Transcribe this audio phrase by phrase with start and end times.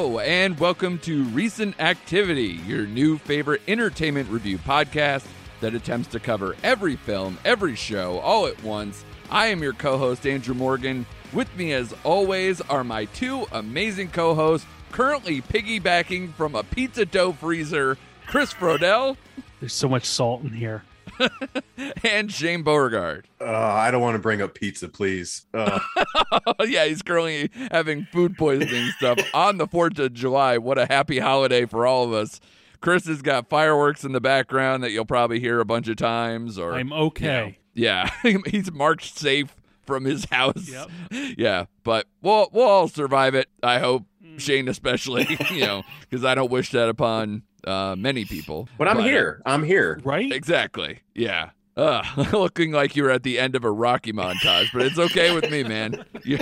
[0.00, 5.26] And welcome to Recent Activity, your new favorite entertainment review podcast
[5.60, 9.04] that attempts to cover every film, every show, all at once.
[9.28, 11.04] I am your co host, Andrew Morgan.
[11.34, 17.04] With me, as always, are my two amazing co hosts, currently piggybacking from a pizza
[17.04, 19.18] dough freezer, Chris Frodel.
[19.60, 20.82] There's so much salt in here.
[22.04, 23.28] and Shane Beauregard.
[23.40, 25.46] Uh, I don't want to bring up pizza, please.
[25.52, 25.80] Uh,
[26.66, 30.58] yeah, he's currently having food poisoning stuff on the 4th of July.
[30.58, 32.40] What a happy holiday for all of us.
[32.80, 36.58] Chris has got fireworks in the background that you'll probably hear a bunch of times.
[36.58, 37.58] Or I'm okay.
[37.74, 39.54] Yeah, he's marched safe
[39.86, 40.68] from his house.
[40.68, 40.90] Yep.
[41.36, 43.48] Yeah, but we'll we'll all survive it.
[43.62, 44.04] I hope
[44.38, 45.26] Shane especially.
[45.50, 48.68] you know, because I don't wish that upon uh, many people.
[48.78, 49.42] but I'm uh, here.
[49.46, 50.00] I'm here.
[50.04, 50.30] Right?
[50.30, 51.00] Exactly.
[51.14, 51.50] Yeah.
[51.76, 55.34] Uh, looking like you were at the end of a Rocky montage, but it's okay
[55.34, 56.04] with me, man.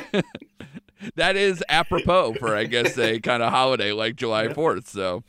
[1.14, 4.86] That is apropos for, I guess, a kind of holiday like July 4th.
[4.86, 5.22] So,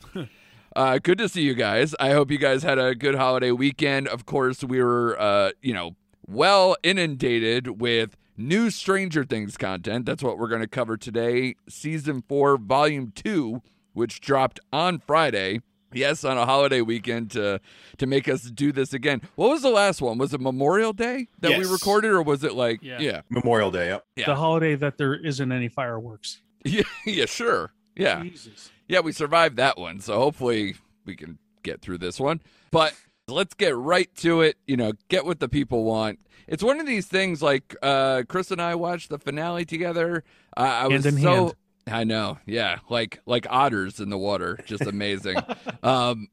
[0.75, 1.95] uh, good to see you guys.
[1.99, 4.07] I hope you guys had a good holiday weekend.
[4.07, 5.95] Of course, we were, uh, you know,
[6.27, 10.05] well inundated with new Stranger Things content.
[10.05, 11.55] That's what we're going to cover today.
[11.67, 13.61] Season 4, Volume 2,
[13.93, 15.61] which dropped on Friday.
[15.93, 17.59] Yes, on a holiday weekend to
[17.97, 19.21] to make us do this again.
[19.35, 20.17] What was the last one?
[20.17, 22.99] Was it Memorial Day that we recorded, or was it like Yeah.
[22.99, 23.87] yeah, Memorial Day.
[23.87, 24.05] Yep.
[24.15, 24.25] Yeah.
[24.27, 26.41] The holiday that there isn't any fireworks.
[26.65, 28.69] yeah, yeah, sure, yeah, Jesus.
[28.87, 28.99] yeah?
[28.99, 32.41] We survived that one, so hopefully we can get through this one.
[32.71, 32.93] But
[33.27, 34.57] let's get right to it.
[34.67, 36.19] You know, get what the people want.
[36.47, 37.41] It's one of these things.
[37.41, 40.23] Like uh, Chris and I watched the finale together.
[40.57, 41.35] Uh, I was Hand in so.
[41.45, 41.53] hand.
[41.87, 45.37] I know, yeah, like like otters in the water, just amazing.
[45.83, 46.27] um,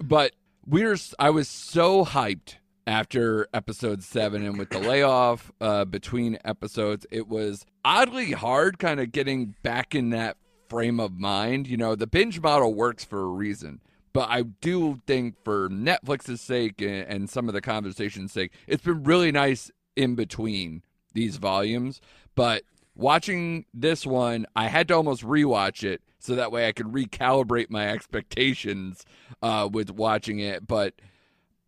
[0.00, 0.32] but
[0.66, 7.06] we're I was so hyped after episode seven and with the layoff uh, between episodes,
[7.10, 10.36] it was oddly hard, kind of getting back in that
[10.68, 11.66] frame of mind.
[11.66, 13.80] You know, the binge model works for a reason.
[14.12, 18.82] But I do think for Netflix's sake and, and some of the conversation's sake, it's
[18.82, 20.82] been really nice in between
[21.12, 22.00] these volumes.
[22.34, 22.62] But
[22.94, 27.70] watching this one, I had to almost rewatch it so that way I could recalibrate
[27.70, 29.04] my expectations
[29.42, 30.66] uh, with watching it.
[30.66, 30.94] But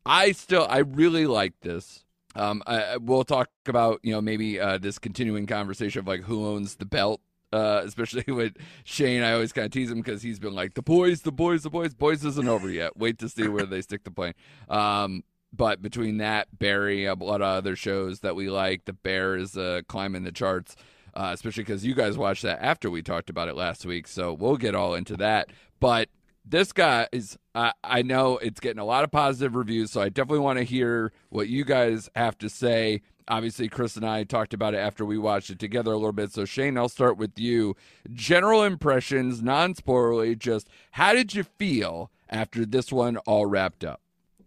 [0.05, 2.05] I still, I really like this.
[2.35, 6.47] Um, I, we'll talk about you know maybe uh, this continuing conversation of like who
[6.47, 7.21] owns the belt.
[7.53, 10.81] Uh, especially with Shane, I always kind of tease him because he's been like the
[10.81, 11.93] boys, the boys, the boys.
[11.93, 12.97] Boys isn't over yet.
[12.97, 14.33] Wait to see where they stick the plane.
[14.71, 15.23] Um,
[15.53, 19.55] but between that, Barry, a lot of other shows that we like, the Bear is
[19.57, 20.77] uh, climbing the charts,
[21.15, 24.07] uh, especially because you guys watched that after we talked about it last week.
[24.07, 25.51] So we'll get all into that.
[25.81, 26.09] But
[26.45, 30.09] this guy is, I I know it's getting a lot of positive reviews, so I
[30.09, 33.03] definitely want to hear what you guys have to say.
[33.29, 36.33] Obviously, Chris and I talked about it after we watched it together a little bit.
[36.33, 37.77] So, Shane, I'll start with you.
[38.13, 44.01] General impressions, non spoilerly, just how did you feel after this one all wrapped up?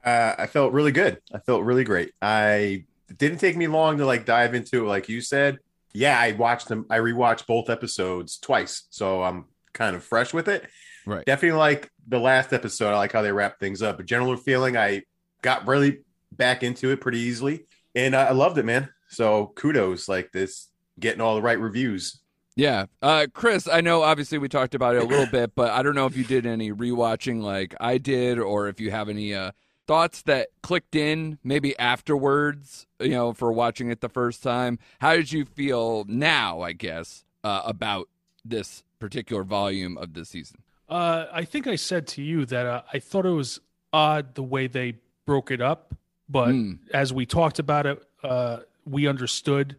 [0.04, 1.22] Uh, I felt really good.
[1.34, 2.12] I felt really great.
[2.22, 2.84] I
[3.18, 5.60] didn't take me long to like dive into it, like you said.
[5.96, 6.86] Yeah, I watched them.
[6.90, 10.68] I rewatched both episodes twice, so I'm kind of fresh with it.
[11.06, 11.26] Right.
[11.26, 12.92] Definitely like the last episode.
[12.92, 13.98] I like how they wrap things up.
[13.98, 15.04] But general feeling, I
[15.42, 16.00] got really
[16.32, 18.90] back into it pretty easily, and I I loved it, man.
[19.08, 20.70] So kudos, like this,
[21.00, 22.22] getting all the right reviews.
[22.56, 22.86] Yeah.
[23.02, 25.96] Uh, Chris, I know obviously we talked about it a little bit, but I don't
[25.96, 29.52] know if you did any rewatching like I did or if you have any uh,
[29.88, 34.80] thoughts that clicked in maybe afterwards, you know, for watching it the first time.
[35.00, 38.10] How did you feel now, I guess, uh, about
[38.44, 40.62] this particular volume of the season?
[40.90, 43.60] Uh, I think I said to you that uh, I thought it was
[43.94, 45.94] odd the way they broke it up,
[46.30, 46.80] but Mm.
[46.94, 49.78] as we talked about it, uh, we understood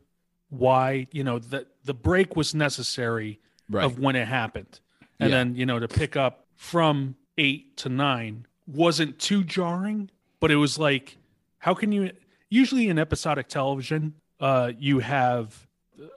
[0.48, 1.06] why.
[1.12, 3.84] You know that the break was necessary Right.
[3.84, 4.80] of when it happened,
[5.20, 5.36] and Yeah.
[5.38, 10.10] then you know to pick up from eight to nine wasn't too jarring,
[10.40, 11.16] but it was like,
[11.58, 12.10] how can you?
[12.48, 15.66] Usually in episodic television, uh, you have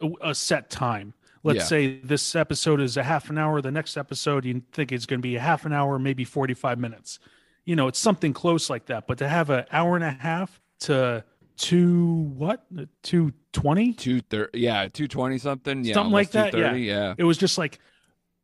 [0.01, 1.13] a, a set time.
[1.43, 1.65] Let's Yeah.
[1.65, 3.61] say this episode is a half an hour.
[3.61, 6.77] The next episode, you think it's going to be a half an hour, maybe forty-five
[6.79, 7.19] minutes.
[7.65, 9.07] You know, it's something close like that.
[9.07, 11.23] But to have an hour and a half to
[11.57, 12.65] two what
[13.03, 16.71] two twenty Two thirty, yeah, two twenty something, yeah, Something like that, yeah.
[16.71, 17.13] 230, yeah.
[17.17, 17.79] it was just like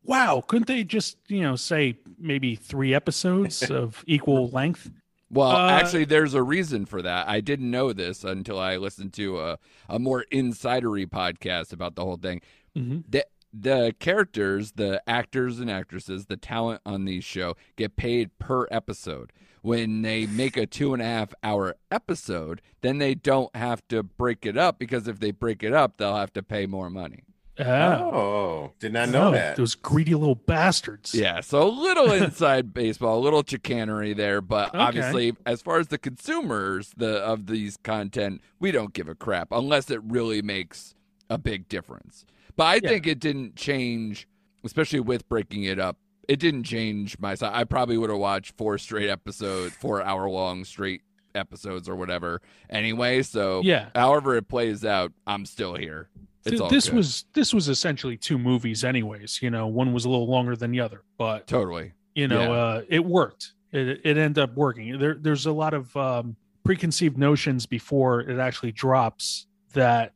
[0.06, 4.90] wow couldn't they just you know say maybe three episodes of equal length
[5.32, 7.28] Well, Uh, actually, there's a reason for that.
[7.28, 9.58] I didn't know this until I listened to a,
[9.90, 12.42] a more insidery podcast about the whole thing.
[12.78, 13.00] mm-hmm.
[13.10, 18.68] The the characters, the actors and actresses, the talent on these show get paid per
[18.70, 19.32] episode.
[19.62, 24.04] When they make a two and a half hour episode, then they don't have to
[24.04, 27.24] break it up because if they break it up, they'll have to pay more money.
[27.60, 29.56] Oh, did not know Oh, that.
[29.56, 31.14] Those greedy little bastards.
[31.14, 34.78] Yeah, so a little inside baseball, a little chicanery there, but Okay.
[34.80, 39.50] obviously, as far as the consumers the of these content, we don't give a crap
[39.52, 40.96] unless it really makes
[41.30, 42.26] a big difference.
[42.56, 42.90] But I Yeah.
[42.90, 44.28] think it didn't change,
[44.64, 45.98] especially with breaking it up.
[46.28, 47.52] It didn't change my side.
[47.54, 51.02] I probably would have watched four straight episodes, four hour long straight
[51.36, 53.22] episodes or whatever anyway.
[53.22, 53.90] So Yeah.
[53.94, 56.10] however it plays out, I'm still here.
[56.46, 56.96] It's Th- all this good.
[56.98, 59.42] was this was essentially two movies, anyways.
[59.42, 61.94] You know, one was a little longer than the other, but totally.
[62.14, 62.50] you know, Yeah.
[62.52, 63.54] uh, it worked.
[63.72, 65.00] It it ended up working.
[65.00, 70.14] There there's a lot of um, preconceived notions before it actually drops that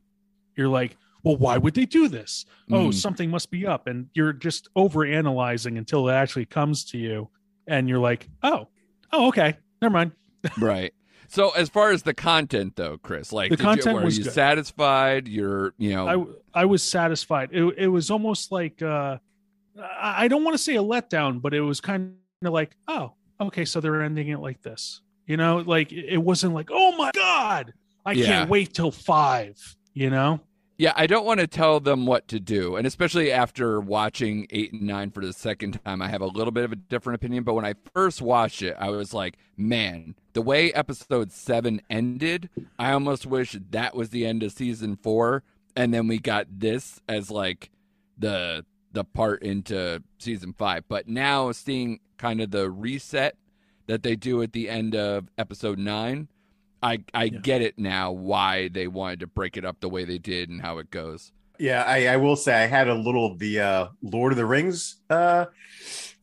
[0.55, 2.45] you're like, well, why would they do this?
[2.71, 2.93] Oh, Mhm.
[2.93, 7.29] something must be up, and you're just over analyzing until it actually comes to you,
[7.67, 8.67] and you're like, oh,
[9.11, 10.11] oh, okay, never mind.
[10.59, 10.93] right.
[11.31, 14.17] So as far as the content though, Chris, like The did you- content were was
[14.17, 14.33] you good.
[14.33, 15.27] satisfied?
[15.27, 17.49] You're, you know, I I was satisfied.
[17.51, 19.17] It it was almost like uh,
[19.99, 23.63] I don't want to say a letdown, but it was kind of like, oh, okay,
[23.65, 25.01] so they're ending it like this.
[25.27, 27.73] You know, like it it wasn't like, oh my god,
[28.05, 28.25] I Yeah.
[28.25, 29.57] can't wait till five.
[29.93, 30.39] You know,
[30.79, 34.71] yeah, I don't want to tell them what to do, and especially after watching eight
[34.71, 37.43] and nine for the second time, I have a little bit of a different opinion.
[37.43, 42.49] But when I first watched it, I was like, man, the way episode seven ended,
[42.79, 45.43] I almost wish that was the end of season four,
[45.75, 47.71] and then we got this as like
[48.17, 50.85] the the part into season five.
[50.87, 53.35] But now seeing kind of the reset
[53.87, 56.29] that they do at the end of episode nine,
[56.81, 57.39] I I Yeah.
[57.39, 60.61] get it now why they wanted to break it up the way they did and
[60.61, 61.31] how it goes.
[61.57, 64.45] Yeah, I, I will say I had a little of the uh, Lord of the
[64.45, 65.47] Rings uh,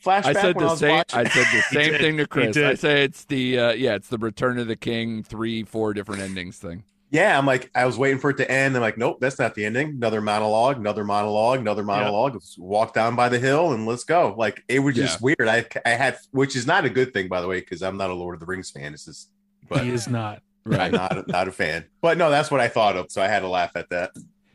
[0.02, 0.24] flashback.
[0.24, 0.90] I said when I the was same.
[0.96, 1.18] watching.
[1.18, 2.56] I said the same thing to Chris.
[2.56, 6.22] I say it's the uh, yeah, it's the Return of the King three, four different
[6.22, 6.84] endings thing.
[7.10, 8.74] Yeah, I'm like, I was waiting for it to end.
[8.74, 9.90] I'm like, nope, that's not the ending.
[9.90, 12.34] Another monologue, another monologue, another monologue.
[12.34, 14.34] Let's walk down by the hill and let's go.
[14.36, 15.36] Like it was just weird.
[15.42, 18.10] I I had, which is not a good thing, by the way, because I'm not
[18.10, 18.92] a Lord of the Rings fan.
[18.92, 19.28] This is,
[19.68, 20.42] but he is not.
[20.74, 21.84] I'm not not a fan.
[22.00, 23.10] But no, that's what I thought of.
[23.10, 24.12] So I had to laugh at that.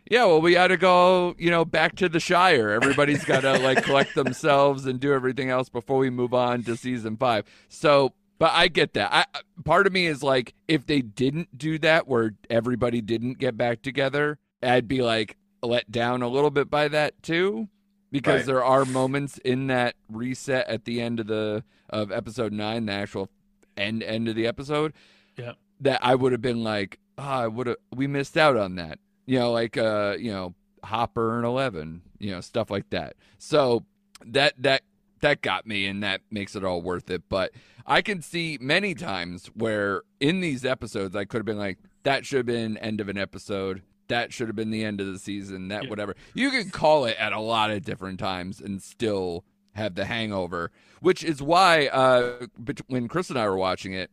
[0.09, 2.69] Yeah, well, we got to go, you know, back to the Shire.
[2.71, 6.75] Everybody's got to like collect themselves and do everything else before we move on to
[6.75, 7.45] season five.
[7.69, 9.09] So, but I get that.
[9.13, 9.25] I
[9.63, 13.81] part of me is like, if they didn't do that, where everybody didn't get back
[13.83, 17.69] together, I'd be like let down a little bit by that too,
[18.11, 18.45] because Right.
[18.47, 22.93] there are moments in that reset at the end of the of episode nine, the
[22.93, 23.29] actual
[23.77, 24.91] end end of the episode,
[25.37, 25.53] Yeah.
[25.81, 28.99] That I would have been like, oh, I would have we missed out on that.
[29.25, 33.15] You know, like uh, you know, Hopper and Eleven, you know, stuff like that.
[33.37, 33.83] So
[34.25, 34.83] that that
[35.21, 37.23] that got me and that makes it all worth it.
[37.29, 37.51] But
[37.85, 42.25] I can see many times where in these episodes I could have been like, that
[42.25, 43.83] should have been end of an episode.
[44.07, 45.67] That should have been the end of the season.
[45.69, 45.89] That Yeah.
[45.89, 46.15] whatever.
[46.33, 50.71] You can call it at a lot of different times and still have the hangover,
[50.99, 52.45] which is why uh,
[52.87, 54.09] when Chris and I were watching it,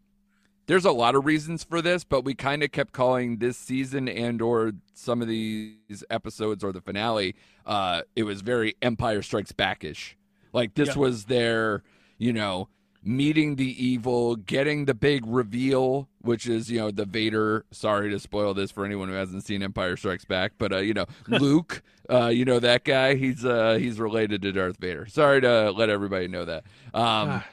[0.68, 4.08] there's a lot of reasons for this, but we kind of kept calling this season
[4.08, 7.34] and or some of these episodes or the finale,
[7.66, 10.16] uh, it was very Empire Strikes Backish.
[10.52, 10.98] Like this Yeah.
[10.98, 11.82] was their,
[12.18, 12.68] you know,
[13.02, 17.64] meeting the evil, getting the big reveal, which is, you know, the Vader.
[17.70, 20.94] Sorry to spoil this for anyone who hasn't seen Empire Strikes Back, but uh, you
[20.94, 23.14] know, Luke, uh, you know that guy.
[23.14, 25.06] He's uh, he's related to Darth Vader.
[25.06, 26.64] Sorry to let everybody know that.
[26.92, 27.46] Um, Ah.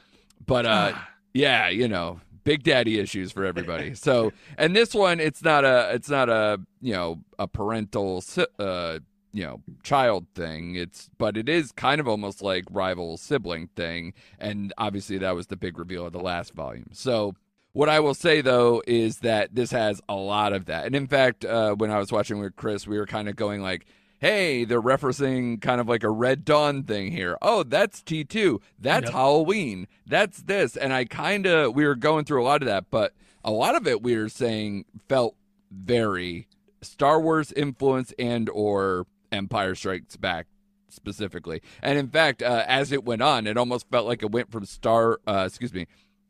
[0.45, 0.93] but uh,
[1.33, 3.93] yeah, you know, big daddy issues for everybody.
[4.05, 8.23] So, and this one, it's not a, it's not a, you know, a parental,
[8.59, 8.99] uh,
[9.33, 10.75] you know, child thing.
[10.75, 14.13] It's, but it is kind of almost like rival sibling thing.
[14.37, 16.89] And obviously, that was the big reveal of the last volume.
[16.93, 17.35] So.
[17.73, 21.07] What I will say though is that this has a lot of that, and in
[21.07, 23.85] fact, uh, when I was watching with Chris, we were kind of going like,
[24.19, 27.37] "Hey, they're referencing kind of like a Red Dawn thing here.
[27.41, 28.61] Oh, that's T two.
[28.79, 29.13] That's Yep.
[29.13, 29.87] Halloween.
[30.05, 33.13] That's this." And I kind of we were going through a lot of that, but
[33.43, 35.35] a lot of it we were saying felt
[35.71, 36.47] very
[36.81, 40.47] Star Wars influence and or Empire Strikes Back
[40.89, 41.61] specifically.
[41.81, 44.65] And in fact, uh, as it went on, it almost felt like it went from
[44.65, 45.87] Star, uh, excuse me,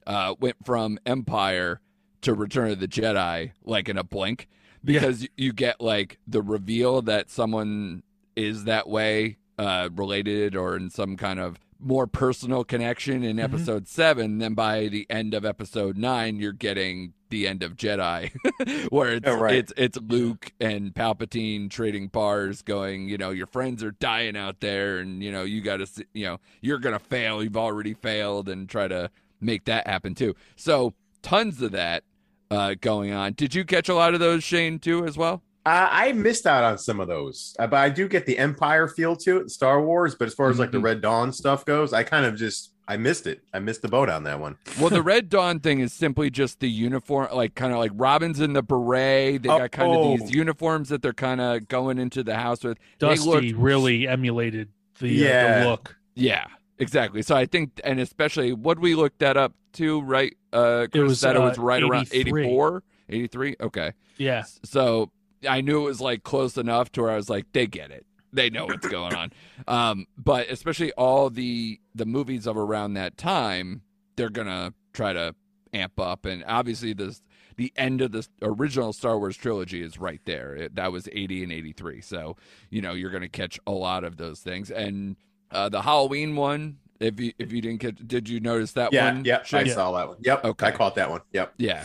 [0.07, 1.81] uh, went from Empire
[2.21, 4.47] to Return of the Jedi like in a blink
[4.85, 4.99] Yeah.
[4.99, 8.03] because you you get like the reveal that someone
[8.35, 13.43] is that way uh, related or in some kind of more personal connection in Mhm.
[13.43, 14.37] episode seven.
[14.39, 18.31] Then by the end of episode nine, you're getting the end of Jedi,
[18.91, 19.55] where it's Oh, right.
[19.55, 24.59] it's it's Luke and Palpatine trading bars, going, you know, your friends are dying out
[24.61, 27.43] there, and you know you got to, you know, you're gonna fail.
[27.43, 29.09] You've already failed, and try to
[29.41, 30.35] make that happen too.
[30.55, 32.03] So tons of that
[32.51, 33.33] uh, going on.
[33.33, 35.41] Did you catch a lot of those, Shane, too, as well?
[35.65, 38.87] Uh, I missed out on some of those, uh, but I do get the Empire
[38.87, 40.13] feel to it, Star Wars.
[40.13, 40.83] But as far as like the Mhm.
[40.83, 43.41] Red Dawn stuff goes, I kind of just I missed it.
[43.51, 44.57] I missed the boat on that one.
[44.79, 48.39] Well, the Red Dawn thing is simply just the uniform, like kind of like Robin's
[48.39, 49.41] in the beret.
[49.41, 50.17] They Oh, got kind of oh.
[50.17, 52.77] these uniforms that they're kind of going into the house with.
[52.99, 55.95] Dusty looked- really emulated the, uh, the look.
[56.13, 56.45] Yeah,
[56.79, 57.21] exactly.
[57.21, 60.35] So I think, and especially what we looked that up to, right?
[60.51, 62.43] Uh, Chris, was, that it uh, was right around 83.
[62.45, 63.55] 84, 83.
[63.61, 63.93] Okay.
[64.17, 64.43] Yeah.
[64.63, 65.11] So
[65.47, 68.05] I knew it was like close enough to where I was like, they get it.
[68.33, 69.31] They know what's going on.
[69.67, 73.81] Um, but especially all the the movies of around that time,
[74.17, 75.33] they're gonna try to
[75.73, 77.17] amp up, and obviously the
[77.55, 80.53] the end of the original Star Wars trilogy is right there.
[80.53, 82.01] It, that was eighty and eighty three.
[82.01, 82.35] So
[82.69, 85.15] you know you're gonna catch a lot of those things, and
[85.51, 86.77] uh, the Halloween one.
[86.99, 89.25] If you if you didn't get, did you notice that Yeah, one?
[89.25, 89.69] yeah, I Shane?
[89.69, 90.17] saw that one.
[90.21, 90.67] Yep, Okay.
[90.67, 91.21] I caught that one.
[91.33, 91.53] Yep.
[91.57, 91.83] Yeah.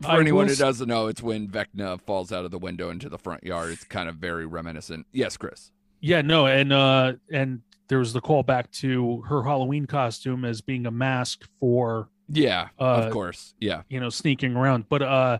[0.00, 2.90] For I anyone will who doesn't know, it's when Vecna falls out of the window
[2.90, 3.70] into the front yard.
[3.70, 5.06] It's kind of very reminiscent.
[5.12, 5.70] Yes, Chris.
[6.00, 10.86] Yeah, no, and uh and there was the callback to her Halloween costume as being
[10.86, 13.54] a mask for Yeah, Uh, of course.
[13.60, 13.82] Yeah.
[13.90, 14.88] you know sneaking around.
[14.88, 15.38] But uh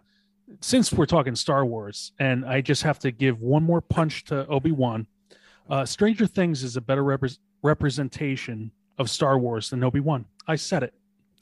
[0.60, 4.46] since we're talking Star Wars, and I just have to give one more punch to
[4.46, 5.06] Obi Wan.
[5.68, 10.26] Uh, Stranger Things is a better repres representation of Star Wars than Obi Wan.
[10.46, 10.94] I said it.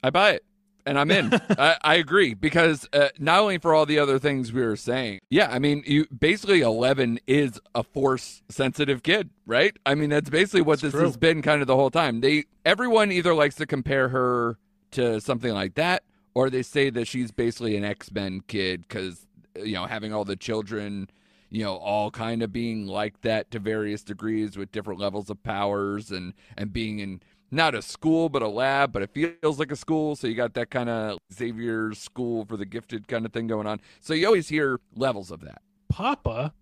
[0.02, 0.44] I buy it.
[0.87, 1.33] And I'm in.
[1.59, 5.21] I, I agree because uh, not only for all the other things we were saying,
[5.30, 9.75] yeah, I mean, you basically Eleven is a force sensitive kid, right?
[9.87, 11.06] I mean, that's basically what That's this true.
[11.06, 12.21] has been kind of the whole time.
[12.21, 14.59] They everyone either likes to compare her
[14.90, 16.02] to something like that,
[16.35, 20.26] or they say that she's basically an X Men kid because you know having all
[20.26, 21.09] the children,
[21.54, 25.42] you know, all kind of being like that to various degrees with different levels of
[25.42, 27.20] powers and and being in
[27.50, 30.16] not a school but a lab, but it feels like a school.
[30.16, 33.66] So you got that kind of Xavier's school for the gifted kind of thing going
[33.68, 33.80] on.
[34.00, 35.62] So you always hear levels of that.
[35.88, 36.52] Papa,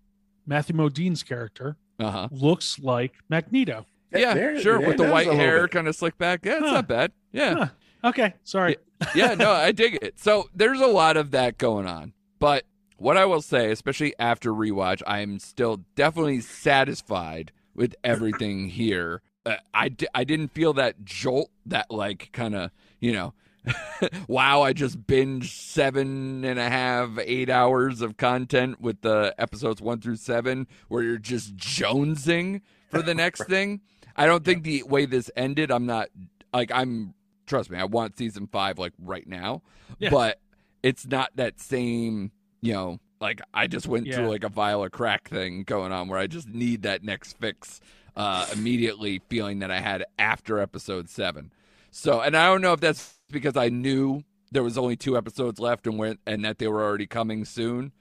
[0.45, 2.27] Matthew Modine's character, Uh huh.
[2.31, 3.85] looks like Magneto.
[4.11, 4.77] Yeah, There- sure.
[4.77, 6.45] there With the white hair, kind of slick back.
[6.45, 6.73] Yeah, it's Huh.
[6.73, 7.11] not bad.
[7.31, 7.53] Yeah.
[7.55, 8.09] Huh.
[8.09, 8.77] Okay, sorry.
[9.15, 10.19] yeah, no, I dig it.
[10.19, 12.13] So there's a lot of that going on.
[12.37, 12.65] But
[12.97, 19.21] what I will say, especially after rewatch, I'm still definitely satisfied with everything here.
[19.45, 23.33] Uh, I, I didn't feel that jolt, that like kind of, you know,
[24.27, 29.81] wow, I just binged seven and a half, eight hours of content with the episodes
[29.81, 33.81] one through seven, where you're just jonesing for the next thing.
[34.15, 36.09] I don't think the way this ended, I'm not
[36.53, 37.13] like I'm.
[37.45, 39.63] Trust me, I want season five like right now,
[39.99, 40.09] Yeah.
[40.09, 40.39] but
[40.81, 42.31] it's not that same.
[42.63, 44.15] You know, like I just went Yeah.
[44.15, 47.37] through like a vial of crack thing going on where I just need that next
[47.37, 47.81] fix
[48.15, 51.51] uh, immediately, feeling that I had after episode seven.
[51.91, 55.59] So, and I don't know if that's because I knew there was only two episodes
[55.59, 57.91] left and went and that they were already coming soon,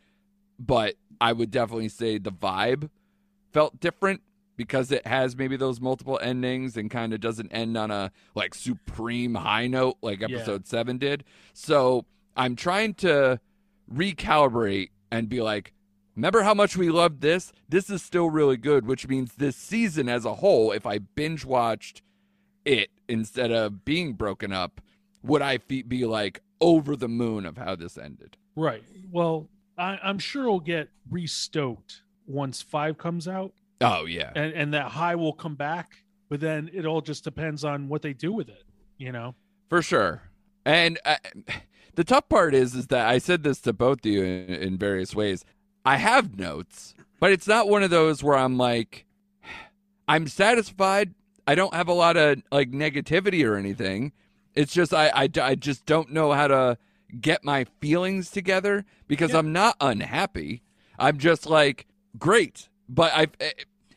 [0.59, 2.89] but I would definitely say the vibe
[3.53, 4.23] felt different
[4.57, 8.55] because it has maybe those multiple endings and kind of doesn't end on a like
[8.55, 10.27] supreme high note like Yeah.
[10.37, 11.25] episode 7 did.
[11.53, 12.05] So,
[12.37, 13.41] I'm trying to
[13.95, 15.73] recalibrate and be like
[16.15, 17.53] Remember how much we loved this?
[17.71, 21.47] This is still really good, which means this season as a whole, if I binge
[21.47, 22.03] watched
[22.67, 24.83] it instead of being broken up,
[25.23, 28.37] would I be like over the moon of how this ended?
[28.57, 28.83] Right.
[29.11, 34.75] Well, I, I'm sure it'll get restoked once five comes out, Oh yeah, and, and
[34.75, 35.97] that high will come back.
[36.29, 38.65] But then it all just depends on what they do with it.
[38.97, 39.35] You know.
[39.69, 40.23] for sure.
[40.65, 41.17] And uh,
[41.95, 44.79] the tough part is, is that I said this to both of you in, in
[44.79, 45.45] various ways.
[45.85, 49.05] I have notes, but it's not one of those where I'm like,
[50.09, 51.15] I'm satisfied.
[51.47, 54.13] I don't have a lot of like negativity or anything.
[54.55, 56.79] It's just I I, I just don't know how to
[57.21, 59.39] get my feelings together because Yeah.
[59.39, 60.63] I'm not unhappy.
[60.99, 61.87] I'm just like
[62.19, 63.27] great, but I.
[63.41, 63.51] Eh,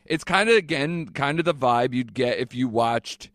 [0.08, 3.30] it's kind of again kind of the vibe you'd get if you watched.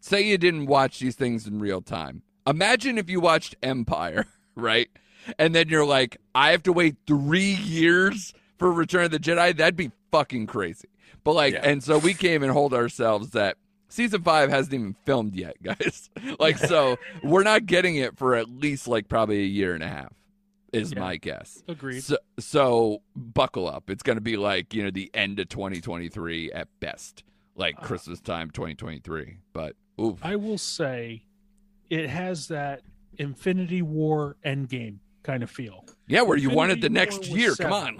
[0.00, 2.22] Say you didn't watch these things in real time.
[2.46, 4.88] Imagine if you watched Empire, right?
[5.38, 9.56] And then you're like, I have to wait three years for Return of the Jedi.
[9.56, 10.88] That'd be fucking crazy.
[11.24, 11.60] But like, Yeah.
[11.64, 13.56] and so we came and hold ourselves that
[13.88, 16.10] season five hasn't even filmed yet, guys.
[16.40, 19.88] like, so we're not getting it for at least like probably a year and a
[19.88, 20.12] half,
[20.72, 20.98] is Yeah.
[21.00, 21.62] my guess.
[21.68, 22.02] Agreed.
[22.02, 23.88] So, so buckle up.
[23.90, 27.22] It's going to be like, you know, the end of 2023 at best,
[27.54, 29.36] like Uh, Christmas time 2023.
[29.52, 30.18] But, oof.
[30.24, 31.22] I will say,
[31.92, 32.80] it has that
[33.18, 35.84] Infinity War Endgame kind of feel.
[36.08, 37.54] yeah, where you wanted the next War year.
[37.54, 37.98] Come on.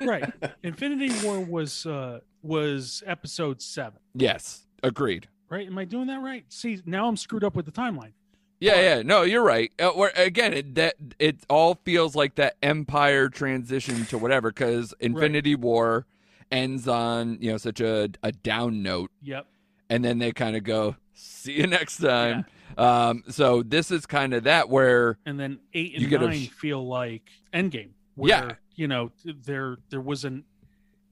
[0.00, 0.32] right.
[0.62, 3.98] Infinity War was uh was episode seven.
[4.14, 5.28] Yes, agreed.
[5.50, 5.66] Right?
[5.66, 6.44] Am I doing that right?
[6.48, 8.12] See, now I'm screwed up with the timeline.
[8.60, 9.02] Yeah, yeah.
[9.02, 9.72] No, you're right.
[9.80, 14.94] Uh, or, again, it, that it all feels like that Empire transition to whatever because
[15.00, 16.06] Infinity War
[16.52, 19.46] ends on you know such a a down note, Yep.
[19.90, 24.34] and then they kind of go, "See you next time." Um, so this is kind
[24.34, 27.90] of that where And then eight You and get a nine feel like Endgame.
[28.14, 28.52] Where, Yeah.
[28.76, 30.44] You know, there there was an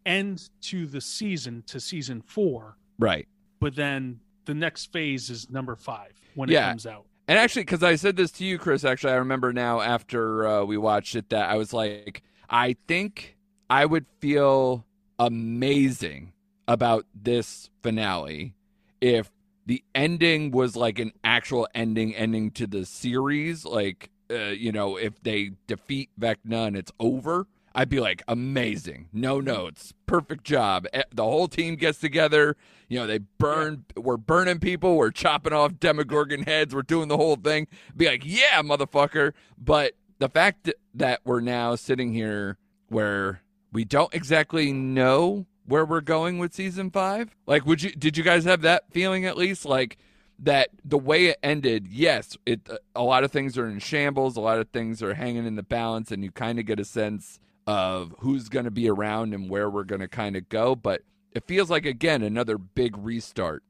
[0.05, 3.29] end to the season to season four, right.
[3.61, 7.05] but then the next phase is number five when it comes out.
[7.29, 10.65] And actually, because I said this to you, Chris, actually, I remember now after uh,
[10.65, 13.37] we watched it that I was like, I think
[13.71, 14.85] I would feel
[15.19, 16.33] amazing
[16.67, 18.55] about this finale
[19.01, 19.31] if
[19.67, 23.65] the ending was like an actual ending, ending to the series.
[23.65, 29.09] Like, uh, you know, if they defeat Vecna and it's over, I'd be like, amazing.
[29.13, 29.95] No notes.
[30.07, 30.87] Perfect job.
[31.15, 32.57] The whole team gets together.
[32.89, 34.97] You know, they burn, we're burning people.
[34.97, 36.75] We're chopping off Demogorgon heads.
[36.75, 37.69] We're doing the whole thing.
[37.97, 39.33] Be like, yeah, motherfucker.
[39.57, 43.41] But the fact that we're now sitting here where
[43.73, 48.25] we don't exactly know where we're going with season five, like, would you, did you
[48.25, 49.65] guys have that feeling at least?
[49.65, 49.99] Like,
[50.39, 54.37] that the way it ended, yes, it uh, a lot of things are in shambles,
[54.37, 56.85] a lot of things are hanging in the balance, and you kind of get a
[56.85, 60.75] sense of who's going to be around and where we're going to kind of go.
[60.75, 63.63] But it feels like again another big restart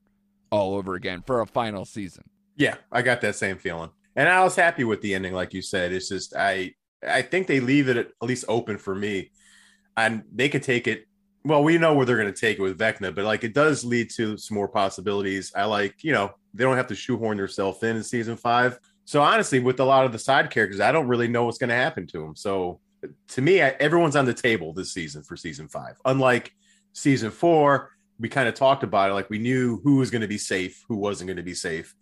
[0.50, 2.25] all over again for a final season.
[2.56, 3.90] Yeah, I got that same feeling.
[4.16, 5.92] And I was happy with the ending, like you said.
[5.92, 6.75] It's just I
[7.06, 9.30] I think they leave it at least open for me.
[9.96, 11.06] And they could take it.
[11.44, 13.84] Well, we know where they're going to take it with Vecna, but like it does
[13.84, 15.52] lead to some more possibilities.
[15.56, 18.78] I like, you know, they don't have to shoehorn themselves in in season five.
[19.04, 21.70] So honestly, with a lot of the side characters, I don't really know what's going
[21.70, 22.37] to happen to them.
[22.37, 22.80] So
[23.28, 25.96] to me, I, everyone's on the table this season for season five.
[26.04, 26.54] Unlike
[26.92, 29.14] season four, we kind of talked about it.
[29.14, 31.94] Like we knew who was going to be safe, who wasn't going to be safe.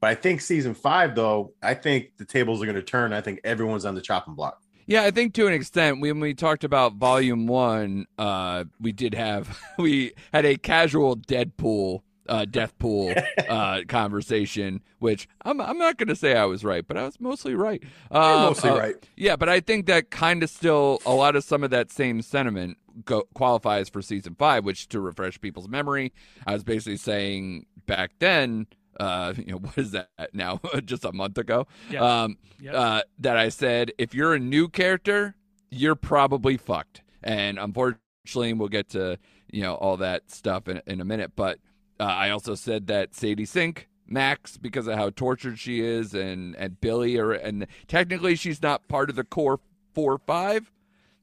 [0.00, 3.12] But I think season five, though, I think the tables are going to turn.
[3.12, 4.60] I think everyone's on the chopping block.
[4.88, 9.14] Yeah, I think to an extent, when we talked about volume one, uh, we did
[9.14, 16.08] have we had a casual Deadpool, uh, Deathpool uh, conversation, which I'm I'm not going
[16.08, 17.82] to say I was right, but I was mostly right.
[18.10, 18.94] Um, mostly uh, right.
[19.14, 22.22] Yeah, but I think that kind of still a lot of some of that same
[22.22, 26.14] sentiment go, qualifies for season five, which to refresh people's memory,
[26.46, 28.66] I was basically saying back then.
[28.98, 30.60] Uh, you know what is that now?
[30.84, 31.66] Just a month ago.
[31.90, 32.22] Yeah.
[32.22, 32.74] Um, Yep.
[32.74, 35.36] uh, that I said if you're a new character,
[35.70, 37.02] you're probably fucked.
[37.22, 39.18] And unfortunately, we'll get to
[39.52, 41.32] you know all that stuff in, in a minute.
[41.36, 41.58] But
[42.00, 46.56] uh, I also said that Sadie Sink, Max, because of how tortured she is, and
[46.56, 49.60] and Billy, are, and technically she's not part of the core
[49.94, 50.72] four or five.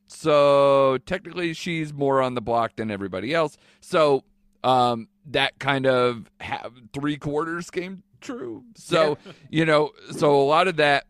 [0.07, 3.57] So technically, she's more on the block than everybody else.
[3.81, 4.23] So
[4.63, 8.63] um, that kind of ha- three quarters came true.
[8.75, 9.17] So
[9.49, 11.05] you know, so a lot of that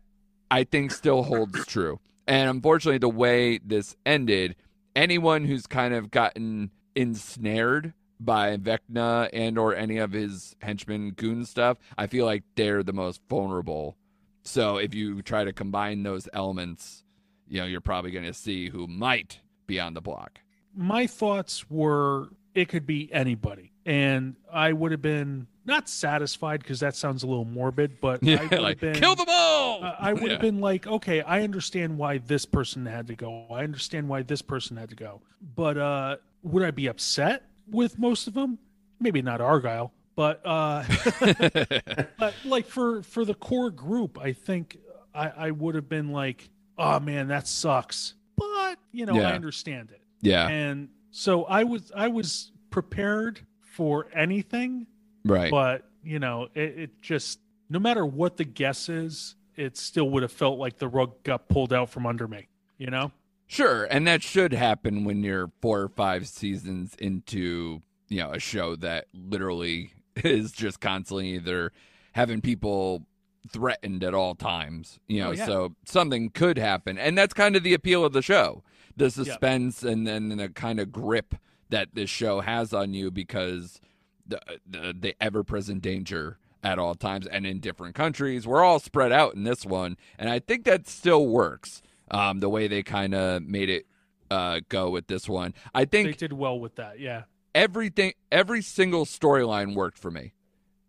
[0.50, 2.00] I think still holds true.
[2.26, 4.56] And unfortunately, the way this ended,
[4.94, 11.44] anyone who's kind of gotten ensnared by Vecna and or any of his henchmen goon
[11.44, 13.96] stuff, I feel like they're the most vulnerable.
[14.42, 17.04] So if you try to combine those elements,
[17.48, 20.40] you know, you're probably going to see who might be on the block.
[20.74, 23.72] my thoughts were it could be anybody.
[23.84, 28.26] And i would have been not satisfied because that sounds a little morbid but I
[28.26, 29.84] Yeah, would have like been, kill them all.
[29.84, 30.30] uh, i would Yeah.
[30.32, 33.46] have been like okay i understand why this person had to go.
[33.50, 35.20] I understand why this person had to go.
[35.54, 38.58] But uh would i be upset with most of them
[39.00, 40.82] maybe not argyle but uh
[42.18, 44.78] but like for for the core group i think
[45.14, 48.14] i i would have been like oh man that sucks.
[48.36, 49.28] But you know Yeah.
[49.28, 50.00] i understand it.
[50.22, 54.86] Yeah, and so i was i was prepared for anything
[55.24, 55.50] right.
[55.50, 60.22] but you know it, it just no matter what the guess is it still would
[60.22, 62.48] have felt like the rug got pulled out from under me
[62.78, 63.10] you know
[63.48, 68.40] Sure, and that should happen when you're four or five seasons into you know a
[68.40, 71.72] show that literally is just constantly either
[72.12, 73.06] having people
[73.48, 74.98] threatened at all times.
[75.06, 75.46] You oh, know, Oh, yeah.
[75.46, 78.64] so something could happen, and that's kind of the appeal of the show:
[78.96, 81.34] the suspense and then the kind of grip
[81.68, 83.80] that this show has on you because
[84.26, 88.46] the the, the ever present danger at all times and in different countries.
[88.46, 91.82] We're all spread out in this one, and I think that still works.
[92.08, 93.86] Um, the way they kind of made it
[94.30, 97.24] uh, go with this one, I think they did well with that yeah
[97.56, 100.34] everything, every single storyline worked for me.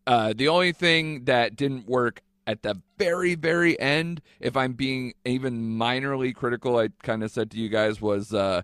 [0.06, 5.14] Uh, the only thing that didn't work at the very, very end, if I'm being
[5.26, 8.62] even minorly critical, I kind of said to you guys was uh,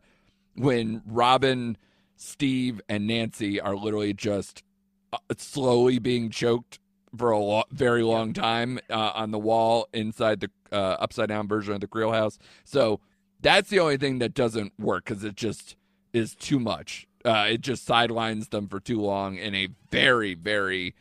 [0.56, 1.78] when Robin,
[2.16, 4.64] Steve, and Nancy are literally just
[5.12, 6.80] uh, slowly being choked
[7.16, 11.48] for a lo- very long time uh, on the wall inside the uh, upside down
[11.48, 12.40] version of the Creel house.
[12.64, 13.02] So
[13.42, 15.76] that's the only thing that doesn't work because it just
[16.14, 17.06] is too much.
[17.26, 20.96] Uh, it just sidelines them for too long in a very, very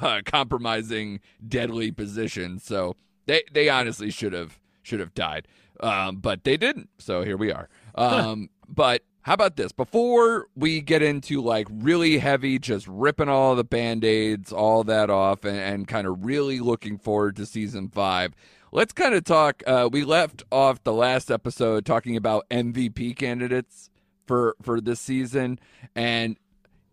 [0.00, 2.58] uh, compromising, deadly position.
[2.58, 2.96] So
[3.26, 5.48] they they honestly should have should have died,
[5.80, 6.90] um, but they didn't.
[6.98, 7.68] So here we are.
[7.98, 9.72] Um, but how about this?
[9.72, 15.08] Before we get into like really heavy, just ripping all the band aids, all that
[15.08, 18.34] off, and, and kind of really looking forward to season five.
[18.70, 19.62] Let's kind of talk.
[19.66, 23.88] Uh, we left off the last episode talking about MVP candidates
[24.26, 25.58] for for this season,
[25.94, 26.36] and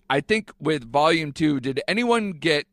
[0.10, 2.65] I think with volume two, did anyone get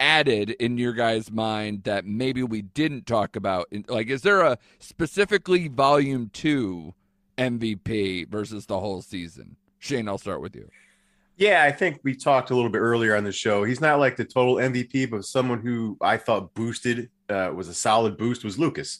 [0.00, 3.68] added in your guys' mind that maybe we didn't talk about?
[3.88, 6.94] Like, is there a specifically volume two
[7.38, 9.56] MVP versus the whole season?
[9.78, 10.68] Shane, I'll start with you.
[11.36, 13.64] Yeah, I think we talked a little bit earlier on the show.
[13.64, 17.74] He's not like the total MVP, but someone who I thought boosted uh, was a
[17.74, 18.98] solid boost was Lucas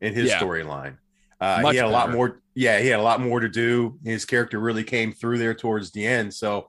[0.00, 0.38] in his Yeah.
[0.40, 0.98] storyline.
[1.40, 2.40] Uh, he had a lot more.
[2.54, 3.98] Yeah, he had a lot more to do.
[4.04, 6.32] His character really came through there towards the end.
[6.34, 6.68] So,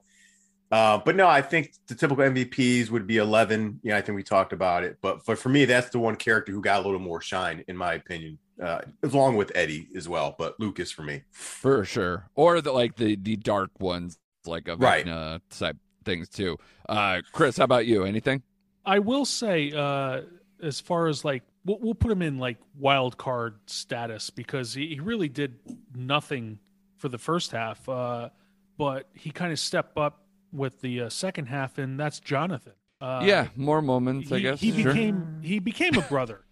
[0.70, 3.80] uh, but no, I think the typical MVPs would be eleven.
[3.82, 4.98] Yeah, I think we talked about it.
[5.00, 7.76] But for for me, that's the one character who got a little more shine, in
[7.76, 10.34] my opinion, uh, along with Eddie as well.
[10.38, 11.22] But Lucas for me.
[11.30, 12.28] For sure.
[12.34, 15.06] Or the like the the dark ones, like a Right.
[15.06, 16.56] Vecna type things too.
[16.88, 18.04] Uh Chris, how about you?
[18.04, 18.42] Anything?
[18.86, 20.22] I will say, uh,
[20.62, 24.88] as far as like, we'll, we'll put him in like wild card status because he,
[24.88, 25.54] he really did
[25.94, 26.58] nothing
[26.98, 28.28] for the first half, uh,
[28.76, 30.23] but he kind of stepped up
[30.54, 32.72] with the uh, second half, and that's Jonathan.
[33.00, 34.60] Uh, yeah, more moments, I he, guess.
[34.60, 34.92] he Sure.
[34.92, 36.44] became he became a brother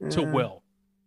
[0.10, 0.62] to Will.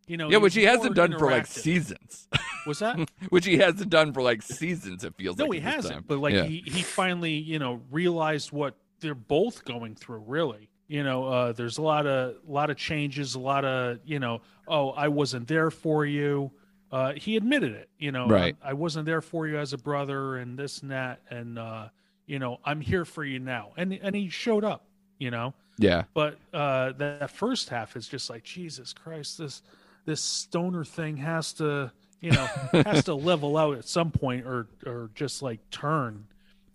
[0.07, 2.27] You know, yeah, which he hasn't done for like seasons.
[2.67, 2.97] Was that?
[3.29, 5.03] which he hasn't done for like seasons.
[5.03, 5.45] It feels like.
[5.45, 5.93] No, like he hasn't.
[5.93, 6.03] time.
[6.07, 6.43] But like Yeah.
[6.45, 10.23] he, he finally, you know, realized what they're both going through.
[10.25, 13.99] Really, you know, uh, there's a lot of a lot of changes, a lot of
[14.03, 16.51] you know, oh, I wasn't there for you.
[16.91, 17.87] Uh, he admitted it.
[17.99, 18.55] You know, Right.
[18.63, 21.89] I, I wasn't there for you as a brother, and this and that, and uh,
[22.29, 23.71] you know, I'm here for you now.
[23.75, 24.85] And and he showed up.
[25.17, 29.37] You know, yeah, but uh, that, first half is just like Jesus Christ.
[29.37, 29.61] This
[30.05, 32.45] this stoner thing has to you know
[32.85, 36.25] has to level out at some point or or just like turn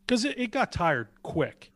[0.07, 1.71] because it, it got tired quick.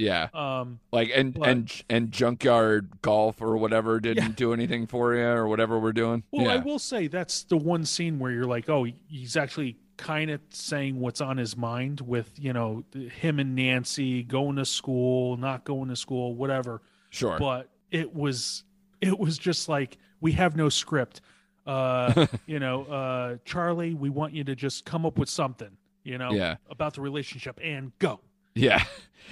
[0.00, 0.26] yeah.
[0.34, 4.32] Um, Like and But- and and junkyard golf or whatever didn't Yeah.
[4.34, 6.24] do anything for you or whatever we're doing.
[6.32, 10.30] well, I will say that's the one scene where you're like, oh, he's actually kind
[10.30, 12.84] of saying what's on his mind with you know
[13.20, 16.80] him and Nancy going to school, not going to school, whatever.
[17.10, 17.38] sure.
[17.38, 18.64] but it was
[19.00, 21.20] it was just like we have no script
[21.66, 25.70] uh you know uh charlie we want you to just come up with something
[26.04, 26.56] you know Yeah.
[26.70, 28.20] about the relationship and go
[28.54, 28.82] yeah.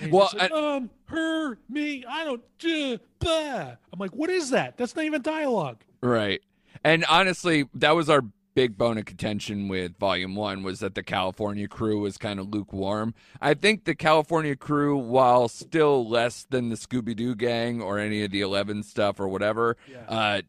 [0.01, 3.73] And Well, like, um her me i don't do blah.
[3.93, 6.41] i'm like what is that that's not even dialogue Right.
[6.85, 8.23] And honestly, that was our
[8.57, 12.49] big bone of contention with volume one was that the California crew was kind of
[12.49, 13.13] lukewarm.
[13.39, 18.25] I think the California crew, while still less than the Scooby Doo gang or any
[18.25, 20.05] of the Eleven stuff or whatever, Yeah.
[20.09, 20.43] uh,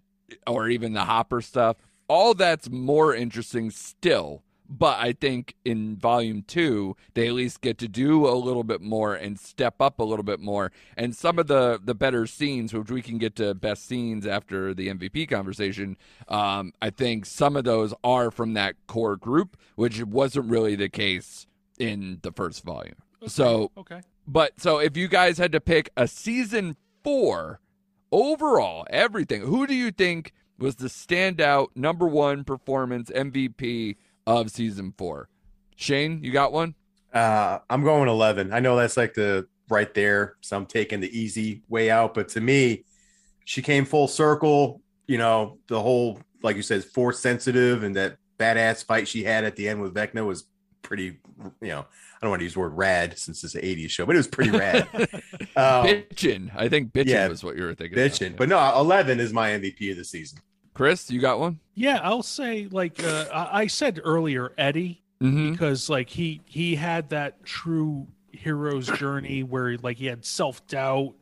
[0.47, 1.75] or even the Hopper stuff,
[2.07, 4.41] all that's more interesting still.
[4.69, 8.81] But I think in volume two, they at least get to do a little bit
[8.81, 10.71] more and step up a little bit more.
[10.95, 14.73] And some of the the better scenes, which we can get to best scenes after
[14.73, 20.03] the MVP conversation, um, I think some of those are from that core group, which
[20.03, 21.47] wasn't really the case
[21.79, 22.95] in the first volume.
[23.27, 27.61] So okay but so if you guys had to pick a season four
[28.11, 33.95] overall, everything, who do you think was the standout number one performance MVP
[34.27, 35.29] of season four?
[35.75, 36.75] Shane, you got one?
[37.13, 38.53] Uh, I'm going 11.
[38.53, 40.35] I know that's like the right there.
[40.41, 42.13] So I'm taking the easy way out.
[42.13, 42.83] But to me,
[43.45, 44.81] she came full circle.
[45.07, 49.45] You know, the whole, like you said, force sensitive and that badass fight she had
[49.45, 50.45] at the end with Vecna was
[50.81, 51.19] pretty,
[51.61, 54.05] you know, I don't want to use the word rad since it's an 80s show,
[54.05, 54.87] but it was pretty rad.
[55.55, 56.49] um, bitchin.
[56.55, 57.97] I think bitchin yeah, was what you were thinking.
[57.97, 58.11] of.
[58.11, 58.35] bitching.
[58.35, 60.39] But no, 11 is my MVP of the season.
[60.77, 61.59] Chris, you got one?
[61.75, 65.51] yeah i'll say like uh, I, said earlier eddie Mm-hmm.
[65.53, 71.13] because like he he had that true hero's journey where like he had self-doubt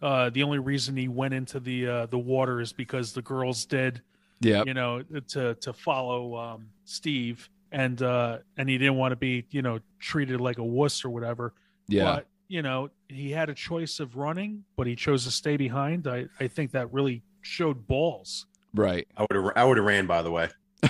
[0.00, 3.66] uh the only reason he went into the uh the water is because the girls
[3.66, 4.00] did
[4.40, 9.16] Yeah, you know to to follow um steve and uh and he didn't want to
[9.16, 11.52] be you know treated like a wuss or whatever
[11.88, 12.04] Yeah.
[12.04, 16.06] but you know he had a choice of running but he chose to stay behind
[16.06, 19.06] i i think that really showed balls Right.
[19.16, 20.48] I would have I would have ran, by the way.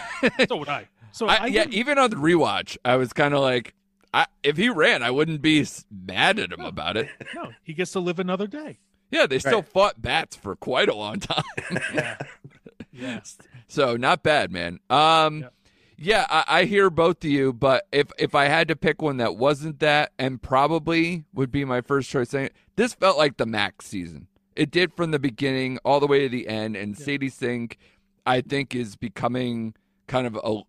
[0.49, 3.35] so would i so I, I, yeah, didn't- even on the rewatch, I was kind
[3.35, 3.75] of like,
[4.15, 7.09] I, if he ran, I wouldn't be mad at him about it.
[7.35, 8.79] no he gets to live another day
[9.11, 9.69] Yeah, they still Right.
[9.69, 11.45] fought bats for quite a long time.
[11.95, 12.17] Yeah.
[12.93, 13.21] Yeah.
[13.69, 14.79] So not bad, man.
[14.91, 15.49] Um, Yeah.
[15.97, 19.17] yeah, I, I hear both of you, but if if I had to pick one
[19.19, 22.35] that wasn't that, and probably would be my first choice,
[22.77, 24.29] this felt like the Max season.
[24.55, 27.79] It did from the beginning all the way to the end, and Sadie Sink,
[28.27, 29.75] I think, is becoming
[30.07, 30.61] kind of a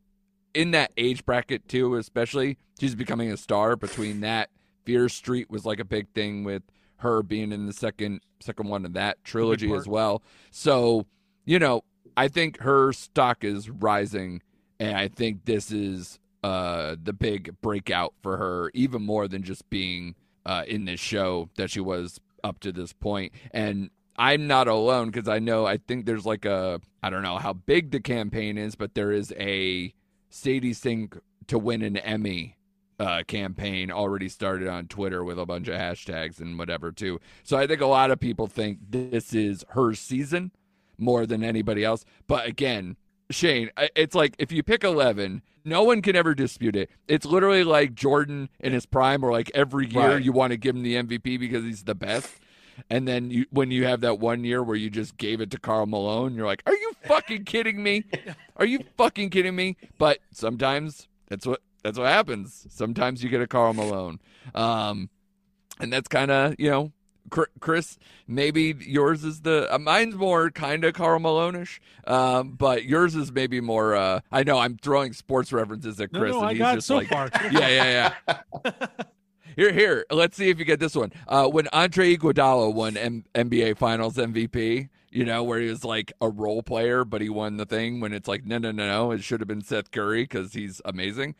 [0.54, 1.96] in that age bracket too.
[1.96, 3.76] Especially, she's becoming a star.
[3.76, 4.50] Between that,
[4.86, 6.63] Fear Street was like a big thing with
[6.98, 10.24] her being in the second second one of that trilogy as well.
[10.52, 11.06] So
[11.46, 11.84] you know,
[12.15, 14.41] I think her stock is rising,
[14.80, 19.69] and I think this is uh, the big breakout for her, even more than just
[19.69, 20.15] being
[20.46, 22.94] uh, in this show that she was up to this.
[23.52, 27.38] And I'm not alone because I know I think there's like a I don't know
[27.38, 29.94] how big the campaign is, but there is a
[30.30, 32.58] Sadie Sink to win an Emmy
[33.00, 37.20] uh, campaign already started on Twitter with a bunch of hashtags and whatever too.
[37.44, 40.52] So I think a lot of people think this is her season
[40.98, 42.06] more than anybody else.
[42.28, 42.98] But again,
[43.34, 46.89] Shane, it's like if you pick 11, no one can ever dispute it.
[47.08, 50.24] It's literally like Jordan in his prime, or like every year Right.
[50.24, 52.30] you want to give him the MVP because he's the best.
[52.89, 55.60] And then you, when you have that one year where you just gave it to
[55.60, 58.04] Karl Malone, you're like, "Are you fucking kidding me?
[58.58, 62.65] Are you fucking kidding me?" But sometimes that's what that's what happens.
[62.69, 64.19] Sometimes you get a Karl Malone,
[64.56, 65.10] um,
[65.80, 66.91] and that's kind of you know
[67.60, 73.15] Chris, maybe yours is the uh, mine's more kind of Karl Malone-ish, um, but yours
[73.15, 73.96] is maybe more.
[73.96, 76.88] Uh, I know I'm throwing sports references at No, Chris, no, and I he's just
[76.88, 77.30] so like, far.
[77.52, 78.78] yeah, yeah, yeah.
[79.56, 80.04] Here, here.
[80.10, 81.12] Let's see if you get this one.
[81.28, 86.12] Uh, when Andre Iguodala won M- NBA Finals MVP, you know, where he was like
[86.22, 88.00] a role player, but he won the thing.
[88.00, 90.82] When it's like, no, no, no, no, it should have been Seth Curry because he's
[90.86, 91.36] amazing.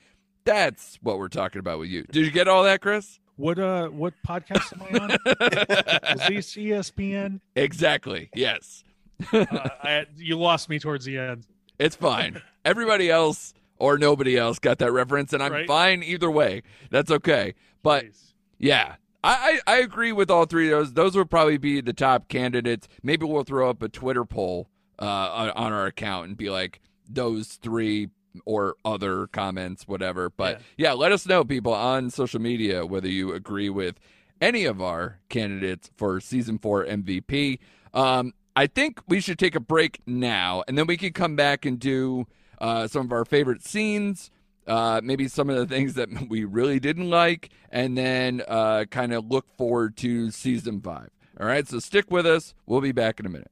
[0.46, 2.04] That's what we're talking about with you.
[2.04, 3.20] Did you get all that, Chris?
[3.36, 5.12] What uh what podcast am I on?
[6.22, 7.40] Is this ESPN?
[7.56, 8.30] exactly.
[8.36, 8.84] Yes.
[9.32, 9.46] Uh,
[9.84, 11.46] I, you lost me towards the end.
[11.80, 12.42] It's fine.
[12.66, 15.68] Everybody else or nobody else got that reference, and I'm Right.
[15.68, 16.62] fine either way.
[16.90, 17.56] That's okay.
[17.82, 18.34] But Please.
[18.60, 20.94] yeah, I, I, I agree with all three of those.
[20.94, 22.88] Those would probably be the top candidates.
[23.02, 24.70] Maybe we'll throw up a Twitter poll
[25.00, 28.10] uh, on, on our account and be like those three
[28.46, 30.30] or other comments, whatever.
[30.30, 30.94] But yeah.
[30.94, 34.00] let us know, people, on social media whether you agree with
[34.42, 37.60] any of our candidates for season four MVP.
[37.94, 41.66] Um, I think we should take a break now, and then we can come back
[41.66, 42.28] and do
[42.60, 44.30] uh, some of our favorite scenes,
[44.68, 49.14] uh, maybe some of the things that we really didn't like, and then uh, kind
[49.14, 51.10] of look forward to season five.
[51.40, 52.54] All right, so stick with us.
[52.68, 53.52] We'll be back in a minute.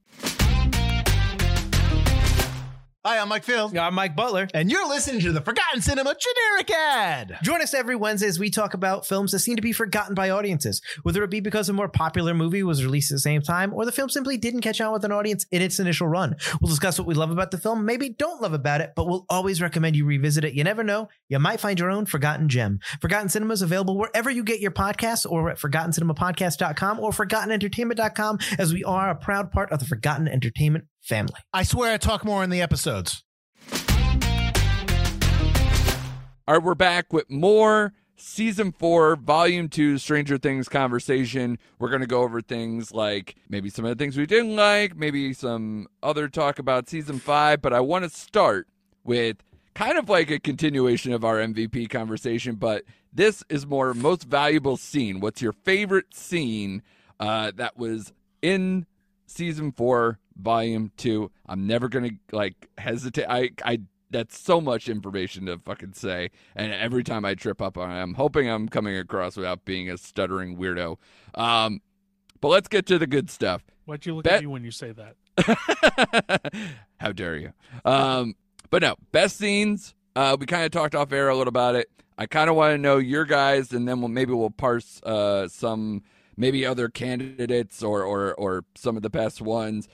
[3.04, 4.48] Hi, I'm Mike Field, I'm Mike Butler.
[4.54, 7.40] and you're listening to the Forgotten Cinema generic ad.
[7.42, 10.30] Join us every Wednesday as we talk about films that seem to be forgotten by
[10.30, 13.74] audiences, whether it be because a more popular movie was released at the same time
[13.74, 16.36] or the film simply didn't catch on with an audience in its initial run.
[16.62, 19.26] We'll discuss what we love about the film, maybe don't love about it, but we'll
[19.30, 20.54] always recommend you revisit it.
[20.54, 22.82] You never know, you might find your own forgotten gem.
[23.02, 28.72] Forgotten Cinema is available wherever you get your podcasts or at forgottencinemapodcast.com or forgottenentertainment.com as
[28.72, 31.42] we are a proud part of the Forgotten Entertainment family.
[31.54, 33.24] I swear I talk more in the episodes.
[36.48, 41.58] All right, we're back with more season four, volume two, Stranger Things conversation.
[41.80, 44.96] We're going to go over things like maybe some of the things we didn't like,
[44.96, 47.62] maybe some other talk about season five.
[47.62, 48.68] But I want to start
[49.04, 49.38] with
[49.74, 52.84] kind of like a continuation of our MVP conversation, but
[53.14, 55.20] this is more most valuable scene.
[55.20, 56.82] What's your favorite scene
[57.20, 58.86] uh, that was in
[59.28, 61.32] season four, volume two?
[61.48, 63.26] I'm never gonna like hesitate.
[63.28, 67.78] I I that's so much information to fucking say, and every time I trip up
[67.78, 70.98] on it, I'm hoping I'm coming across without being a stuttering weirdo.
[71.34, 71.82] Um,
[72.41, 73.63] but let's get to the good stuff.
[73.86, 75.15] Why'd you look Bet- at me when you say that?
[77.00, 77.54] How dare you?
[77.86, 78.36] Um,
[78.70, 79.96] but no, best scenes.
[80.15, 81.89] Uh, we kind of talked off air a little about it.
[82.17, 85.48] I kind of want to know your guys, and then we'll maybe we'll parse uh,
[85.48, 86.04] some
[86.38, 89.88] maybe other candidates or or or some of the best ones.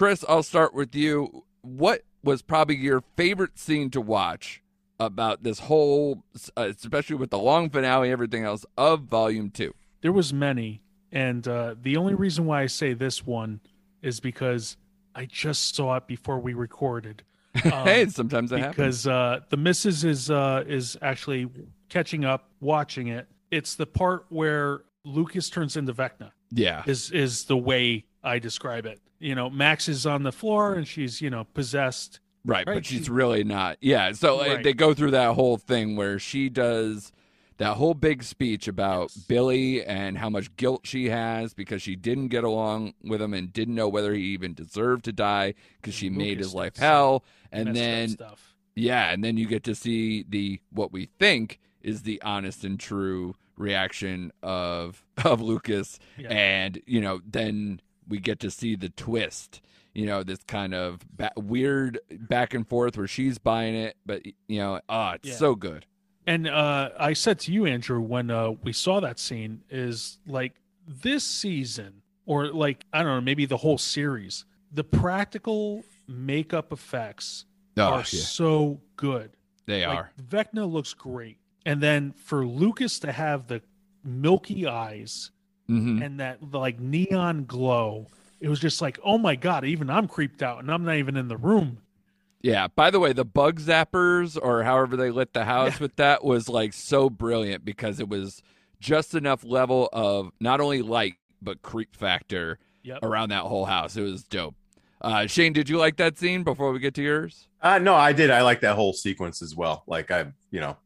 [0.00, 1.44] Chris, I'll start with you.
[1.60, 4.62] What was probably your favorite scene to watch
[4.98, 6.24] about this whole,
[6.56, 9.74] uh, especially with the long finale, and everything else of Volume Two?
[10.00, 10.80] There was many,
[11.12, 13.60] and uh, the only reason why I say this one
[14.00, 14.78] is because
[15.14, 17.22] I just saw it before we recorded.
[17.64, 18.76] Um, hey, sometimes that happens.
[18.76, 21.50] because uh, the missus is uh, is actually
[21.90, 23.28] catching up, watching it.
[23.50, 26.30] It's the part where Lucas turns into Vecna.
[26.50, 28.98] Yeah, Is is the way I describe it.
[29.20, 32.20] You know, Max is on the floor and she's you know possessed.
[32.44, 33.76] Right, Right, but she's she- really not.
[33.82, 34.64] Yeah, so Right.
[34.64, 37.12] they go through that whole thing where she does
[37.58, 42.28] that whole big speech about Billy and how much guilt she has because she didn't
[42.28, 46.08] get along with him and didn't know whether he even deserved to die because she
[46.08, 47.22] made his life hell.
[47.52, 48.54] And then stuff.
[48.74, 52.80] yeah, and then you get to see the what we think is the honest and
[52.80, 56.28] true reaction of of Lucas Yeah.
[56.30, 59.62] and you know then we get to see the twist
[59.94, 64.20] you know this kind of ba- weird back and forth where she's buying it but
[64.48, 65.34] you know ah it's Yeah.
[65.36, 65.86] so good
[66.26, 70.52] And uh, I said to you, Andrew, when uh, we saw that scene, is like
[70.86, 77.46] this season, or like I don't know, maybe the whole series, the practical makeup effects
[77.78, 79.30] oh are yeah so good.
[79.66, 83.62] they like, are Vecna looks great, and then for Lucas to have the
[84.04, 85.30] milky eyes
[85.70, 88.06] hmm and that like neon glow,
[88.40, 89.64] it was just like, oh my god!
[89.64, 91.78] Even I'm creeped out, and I'm not even in the room.
[92.42, 96.24] yeah by the way the bug zappers or however they lit the house with that
[96.24, 98.42] was like so brilliant because it was
[98.80, 103.00] just enough level of not only light but creep factor Yep.
[103.02, 104.54] around that whole house it was dope
[105.02, 108.14] uh shane did you like that scene before we get to yours Uh, no, I
[108.14, 108.30] did.
[108.30, 109.84] I like that whole sequence as well.
[109.86, 110.78] Like I, you know,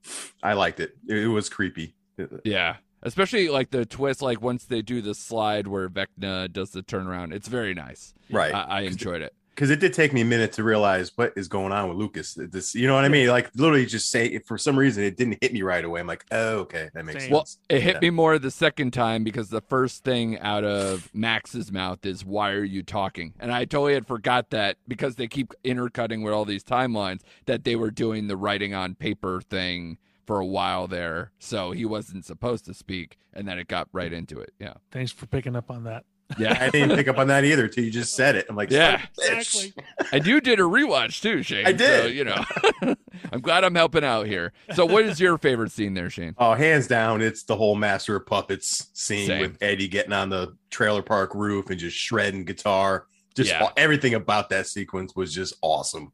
[0.43, 0.91] I liked it.
[1.09, 1.95] It, it was creepy.
[2.43, 2.79] Yeah.
[3.05, 7.33] Especially like the twist, like once they do the slide where Vecna does the turnaround.
[7.33, 8.15] It's very nice.
[8.31, 8.55] Right.
[8.55, 9.35] I, I enjoyed it.
[9.51, 12.35] because it did take me a minute to realize what is going on with Lucas.
[12.37, 13.29] This, you know what I mean?
[13.29, 16.01] Like literally, just say for some reason it didn't hit me right away.
[16.01, 17.33] I'm like, oh, okay, that makes Same.
[17.33, 18.01] Well, it hit Yeah.
[18.01, 22.51] me more the second time because the first thing out of Max's mouth is, Why
[22.53, 23.35] are you talking?
[23.39, 27.65] And I totally had forgot that because they keep intercutting with all these timelines that
[27.65, 31.33] they were doing the writing on paper thing for a while there.
[31.39, 33.19] So he wasn't supposed to speak.
[33.33, 34.53] And then it got right into it.
[34.59, 34.75] Yeah.
[34.91, 36.05] Thanks for picking up on that.
[36.39, 36.57] Yeah.
[36.59, 38.47] I didn't pick up on that either till you just said it.
[38.49, 39.03] I'm like, Yeah.
[39.13, 39.39] son of a bitch.
[39.67, 39.85] Exactly.
[40.13, 41.67] And you did a rewatch too, Shane.
[41.67, 42.03] I did.
[42.03, 42.43] So, you know,
[43.33, 44.53] I'm glad I'm helping out here.
[44.75, 46.35] So, what is your favorite scene there, Shane?
[46.39, 49.41] Oh, hands down, it's the whole Master of Puppets scene Same.
[49.43, 53.07] with Eddie getting on the trailer park roof and just shredding guitar.
[53.37, 53.69] Just Yeah.
[53.77, 56.13] everything about that sequence was just awesome.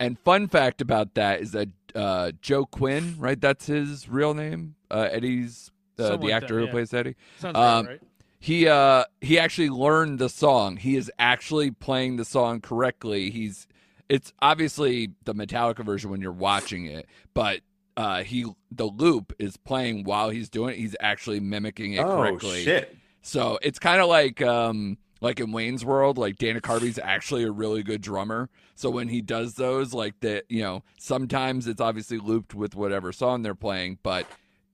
[0.00, 3.40] And fun fact about that is that uh, Joe Quinn, right?
[3.40, 4.76] That's his real name.
[4.90, 6.70] Uh, Eddie's uh, the actor that, who yeah.
[6.72, 7.16] plays Eddie.
[7.40, 8.00] Sounds Um, right, right?
[8.38, 10.76] He uh he actually learned the song.
[10.76, 13.30] He is actually playing the song correctly.
[13.30, 13.66] He's
[14.08, 17.62] it's obviously the Metallica version when you're watching it, but
[17.96, 20.78] uh he the loop is playing while he's doing it.
[20.78, 22.62] He's actually mimicking it oh correctly.
[22.62, 22.94] shit!
[23.22, 27.50] So it's kind of like um like in Wayne's World, like Dana Carvey's actually a
[27.50, 28.48] really good drummer.
[28.76, 33.12] So when he does those, like that, you know, sometimes it's obviously looped with whatever
[33.12, 34.24] song they're playing, but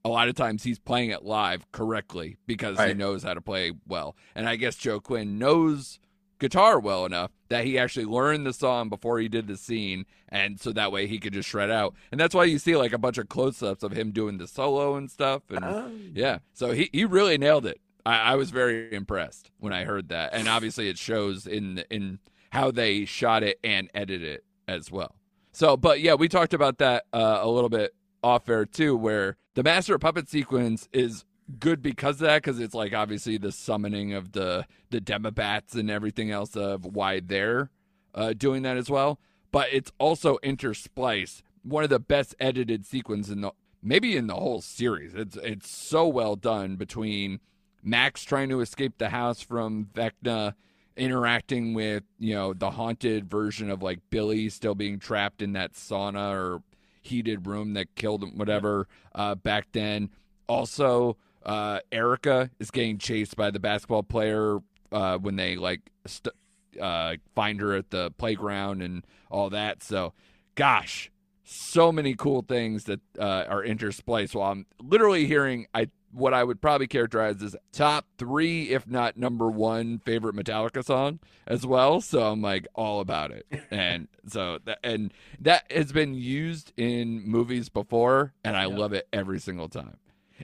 [0.04, 3.72] a lot of times he's playing it live correctly because he knows how to play
[3.86, 4.14] well.
[4.34, 5.98] And I guess Joe Quinn knows
[6.38, 10.60] guitar well enough that he actually learned the song before he did the scene and
[10.60, 11.94] so that way he could just shred out.
[12.10, 14.96] And that's why you see like a bunch of close-ups of him doing the solo
[14.96, 15.90] and stuff and Oh.
[16.12, 17.80] yeah, so he, he really nailed it.
[18.04, 22.18] I, I was very impressed when I heard that, and obviously it shows in in
[22.50, 25.16] how they shot it and edited it as well.
[25.52, 29.36] So, but yeah, we talked about that uh, a little bit off air too, where
[29.54, 31.24] the Master of Puppet sequence is
[31.58, 35.90] good because of that, because it's like obviously the summoning of the the Demobats and
[35.90, 37.70] everything else of why they're
[38.14, 39.20] uh, doing that as well.
[39.50, 44.34] But it's also interspliced one of the best edited sequences in the maybe in the
[44.34, 45.14] whole series.
[45.14, 47.40] It's it's so well done between
[47.82, 50.54] Max trying to escape the house from Vecna,
[50.96, 55.72] interacting with you know the haunted version of like Billy still being trapped in that
[55.72, 56.62] sauna or
[57.00, 58.86] heated room that killed him, whatever.
[59.14, 60.10] Uh, back then,
[60.46, 64.58] also uh, Erica is getting chased by the basketball player
[64.92, 66.34] uh, when they like st-
[66.80, 69.82] uh, find her at the playground and all that.
[69.82, 70.12] So,
[70.54, 71.10] gosh,
[71.44, 74.34] so many cool things that uh, are interspliced.
[74.34, 79.16] While I'm literally hearing, I what I would probably characterize as top three, if not
[79.16, 82.00] number one, favorite Metallica song as well.
[82.00, 87.22] So I'm like all about it, and so that and that has been used in
[87.26, 88.76] movies before, and I Yeah.
[88.76, 89.96] love it every single time.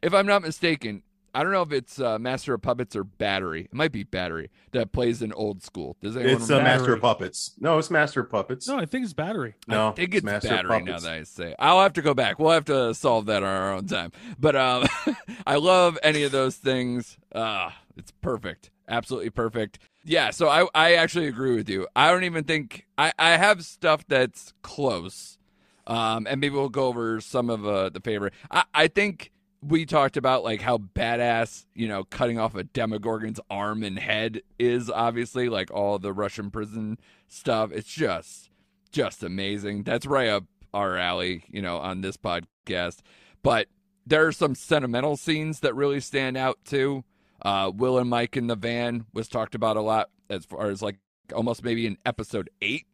[0.02, 1.02] If I'm not mistaken,
[1.38, 3.66] I don't know if it's uh, Master of Puppets or Battery.
[3.66, 5.96] It might be Battery that plays in Old School.
[6.03, 6.79] Does anyone It's uh, remember?
[6.81, 7.53] Master of Puppets.
[7.61, 8.66] No, it's Master of Puppets.
[8.66, 9.55] No, I think it's battery.
[9.68, 11.05] No, I think it's Master of battery now Puppets.
[11.05, 11.55] that I say.
[11.61, 12.41] I'll have to go back.
[12.41, 14.11] We'll have to solve that on our own time.
[14.36, 14.86] But um,
[15.47, 17.16] I love any of those things.
[17.32, 18.72] Uh, it's perfect.
[18.89, 19.78] Absolutely perfect.
[20.05, 21.86] Yeah, so I, I actually agree with you.
[21.95, 25.39] I don't even think I, I have stuff that's close.
[25.86, 28.34] Um, and maybe we'll go over some of uh, the favorite.
[28.51, 29.30] I, I think
[29.62, 34.42] we talked about like how badass, you know, cutting off a Demogorgon's arm and head
[34.59, 37.72] is obviously like all the Russian prison stuff.
[37.72, 38.50] It's just
[38.92, 39.82] just amazing.
[39.82, 42.98] That's right up our alley, you know, on this podcast.
[43.42, 43.68] But
[44.06, 47.04] there are some sentimental scenes that really stand out too.
[47.42, 50.82] Uh, Will and Mike in the van was talked about a lot as far as
[50.82, 50.98] like
[51.34, 52.86] almost maybe in episode eight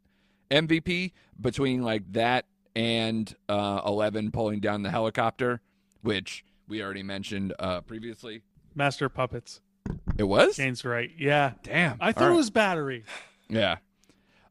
[0.50, 5.60] MVP between like that and uh, Eleven pulling down the helicopter,
[6.02, 8.42] which we already mentioned uh, previously.
[8.74, 9.60] Master Puppets.
[10.16, 11.10] It was Shane's right.
[11.18, 11.52] Yeah.
[11.62, 11.96] damn.
[12.00, 13.04] I thought All it was battery.
[13.48, 13.76] yeah.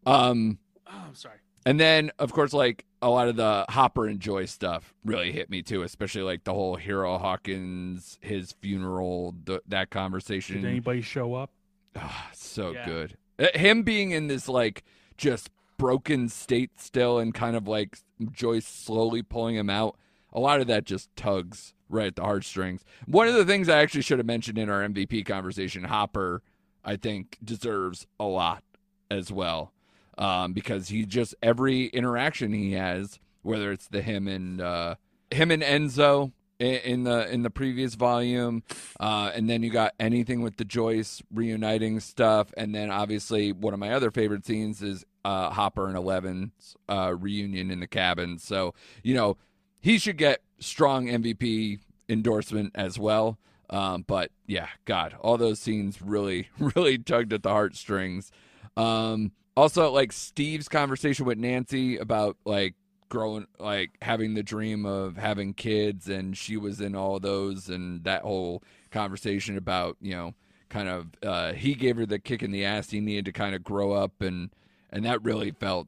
[0.06, 1.38] Um, Oh, I'm sorry.
[1.66, 5.50] And then, of course, like a lot of the Hopper and Joy stuff really hit
[5.50, 10.62] me too, especially like the whole Hero Hawkins, his funeral, th- that conversation.
[10.62, 11.52] Did anybody show up?
[11.96, 12.86] Ah, so Yeah.
[12.86, 13.18] good.
[13.40, 14.84] Uh, Him being in this like
[15.18, 17.98] just broken state still, and kind of like
[18.32, 19.98] Joyce slowly pulling him out.
[20.34, 22.84] A lot of that just tugs right at the heartstrings.
[23.06, 26.42] One of the things I actually should have mentioned in our MVP conversation, Hopper,
[26.84, 28.64] I think deserves a lot
[29.10, 29.72] as well,
[30.18, 34.96] um, because he just every interaction he has, whether it's the him and uh,
[35.32, 38.64] him and Enzo i- in the in the previous volume,
[39.00, 43.74] uh, and then you got anything with the Joyce reuniting stuff, and then obviously one
[43.74, 48.38] of my other favorite scenes is uh, Hopper and Eleven's uh, reunion in the cabin.
[48.40, 48.74] So
[49.04, 49.38] you know
[49.80, 53.38] he should get strong MVP endorsement as well.
[53.70, 58.32] Um, but yeah, God, all those scenes really, really tugged at the heartstrings.
[58.78, 62.76] Um, also, like Steve's conversation with Nancy about like
[63.10, 68.04] growing, like having the dream of having kids, and she was in all those, and
[68.04, 70.34] that whole conversation about you know,
[70.70, 73.56] kind of uh, he gave her the kick in the ass he needed to kind
[73.56, 74.50] of grow up, and
[74.92, 75.88] and that really felt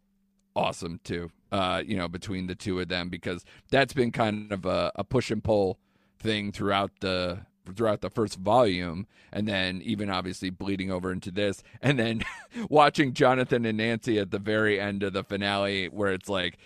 [0.55, 1.31] awesome too.
[1.51, 5.03] Uh, you know, between the two of them because that's been kind of a, a
[5.03, 5.77] push and pull
[6.19, 7.39] thing throughout the
[7.75, 12.23] throughout the first volume and then even obviously bleeding over into this and then
[12.69, 16.57] watching Jonathan and Nancy at the very end of the finale where it's like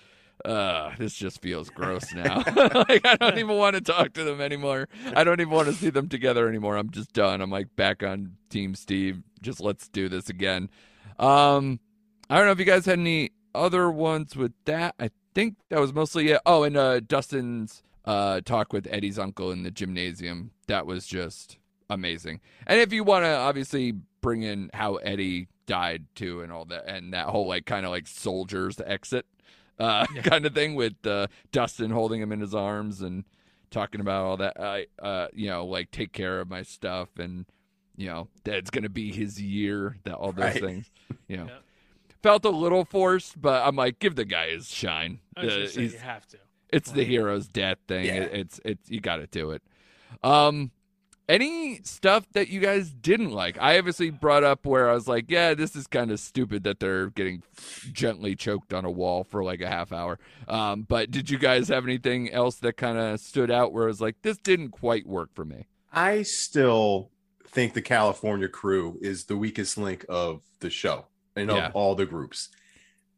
[0.46, 2.44] uh this just feels gross now.
[2.90, 4.88] Like i don't even want to talk to them anymore.
[5.16, 6.78] I don't even want to see them together anymore.
[6.78, 7.42] I'm just done.
[7.42, 9.22] I'm like back on team steve.
[9.42, 10.70] Just let's do this again.
[11.18, 11.80] Um
[12.30, 14.96] i don't know if you guys had any other ones with that.
[15.00, 19.52] I think that was mostly it oh and uh dustin's uh talk with eddie's uncle
[19.52, 20.52] in the gymnasium.
[20.68, 21.58] That was just
[21.90, 22.40] amazing.
[22.66, 26.88] And if you want to obviously bring in how eddie died too and all that
[26.88, 29.26] and that whole like kind of like soldiers exit
[29.80, 33.24] uh kind of thing with uh dustin holding him in his arms and
[33.72, 34.60] talking about all that.
[34.60, 37.46] I uh you know like take care of my stuff and
[37.96, 40.62] you know that it's gonna be his year that all those Right.
[40.64, 40.90] things
[41.28, 41.46] you know.
[41.50, 41.58] Yeah.
[42.22, 45.56] Felt a little forced but i'm like give the guy his shine I was Uh,
[45.58, 46.38] gonna say he's- you have to.
[46.72, 48.06] it's the hero's death thing.
[48.06, 48.14] Yeah.
[48.16, 49.64] It, it's it's you got to do it.
[50.24, 50.72] Um,
[51.28, 53.58] any stuff that you guys didn't like?
[53.62, 56.80] I obviously brought up where I was like, yeah, this is kind of stupid that
[56.80, 57.44] they're getting
[57.94, 60.18] gently choked on a wall for like a half hour.
[60.48, 63.88] Um, but did you guys have anything else that kind of stood out where I
[63.88, 65.68] was like, this didn't quite work for me?
[65.94, 67.12] I still
[67.48, 71.06] think the California crew is the weakest link of the show
[71.36, 71.72] and of Yeah.
[71.74, 72.50] all the groups.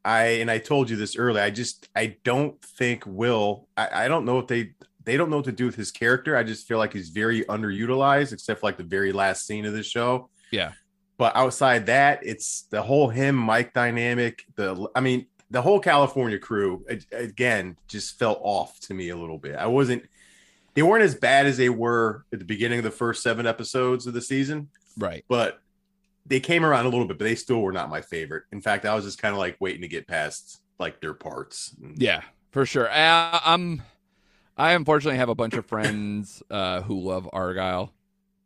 [0.03, 1.43] I and I told you this earlier.
[1.43, 3.68] I just I don't think Will.
[3.78, 4.72] I, I don't know if they
[5.03, 6.36] they don't know what to do with his character.
[6.36, 9.74] I just feel like he's very underutilized, except for like the very last scene of
[9.74, 10.30] the show.
[10.51, 10.72] Yeah.
[11.18, 14.43] But outside that, it's the whole him Mike dynamic.
[14.55, 19.38] The I mean, the whole California crew again just felt off to me a little
[19.38, 19.55] bit.
[19.55, 20.03] I wasn't.
[20.74, 24.07] They weren't as bad as they were at the beginning of the first seven episodes
[24.07, 25.26] of the season, Right.
[25.28, 25.59] but
[26.26, 27.17] they came around a little bit.
[27.17, 28.43] But they still were not my favorite.
[28.51, 31.76] In fact, I was just kind of like waiting to get past like their parts.
[31.95, 32.89] Yeah, for sure.
[32.89, 33.84] I, I'm.
[34.57, 37.93] I unfortunately have a bunch of friends uh, who love Argyle,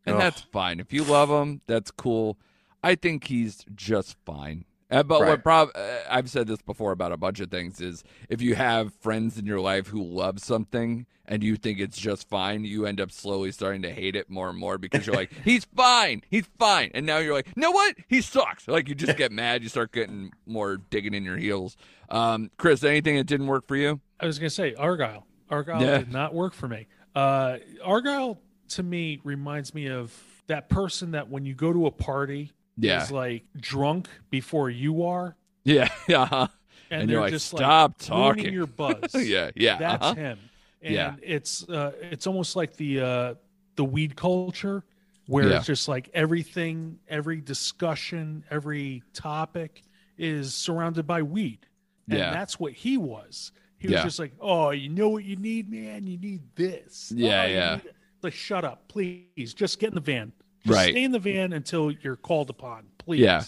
[0.05, 0.21] and Ugh.
[0.21, 0.79] that's fine.
[0.79, 2.37] If you love him, that's cool.
[2.83, 4.65] I think he's just fine.
[4.91, 5.43] Uh, but what Right.
[5.43, 8.93] prob- uh, I've said this before about a bunch of things is if you have
[8.93, 13.01] friends in your life who love something and you think it's just fine, you end
[13.01, 16.45] up slowly starting to hate it more and more because you're like, he's fine, he's
[16.59, 18.67] fine, and now you're like, no, what, he sucks.
[18.67, 21.75] Like you just get mad, you start getting more digging in your heels.
[22.09, 24.01] Um, Chris, anything that didn't work for you?
[24.19, 25.25] I was gonna say Argyle.
[25.49, 25.97] Argyle Yeah.
[25.99, 26.85] did not work for me.
[27.15, 30.13] Uh, Argyle to me reminds me of
[30.47, 35.03] that person that when you go to a party Yeah, is like drunk before you
[35.03, 36.21] are, yeah, yeah.
[36.23, 36.47] uh-huh.
[36.91, 39.13] and, And they're you're like, just "Stop like talking." your buzz.
[39.15, 39.77] yeah, yeah.
[39.77, 40.15] that's uh-huh.
[40.15, 40.39] him.
[40.81, 41.15] And Yeah.
[41.23, 43.33] it's uh, it's almost like the uh,
[43.75, 44.83] the weed culture
[45.27, 45.57] where Yeah.
[45.57, 49.83] it's just like everything, every discussion, every topic
[50.17, 51.65] is surrounded by weed,
[52.09, 52.31] and Yeah.
[52.31, 53.51] that's what he was.
[53.77, 54.03] He was Yeah.
[54.03, 56.05] just like, "Oh, you know what you need, man?
[56.07, 57.79] You need this." Yeah, Oh, yeah.
[58.21, 59.53] Like, shut up, please.
[59.53, 60.31] Just get in the van.
[60.65, 60.91] Just Right.
[60.91, 63.21] Stay in the van until you're called upon, please.
[63.21, 63.43] Yeah.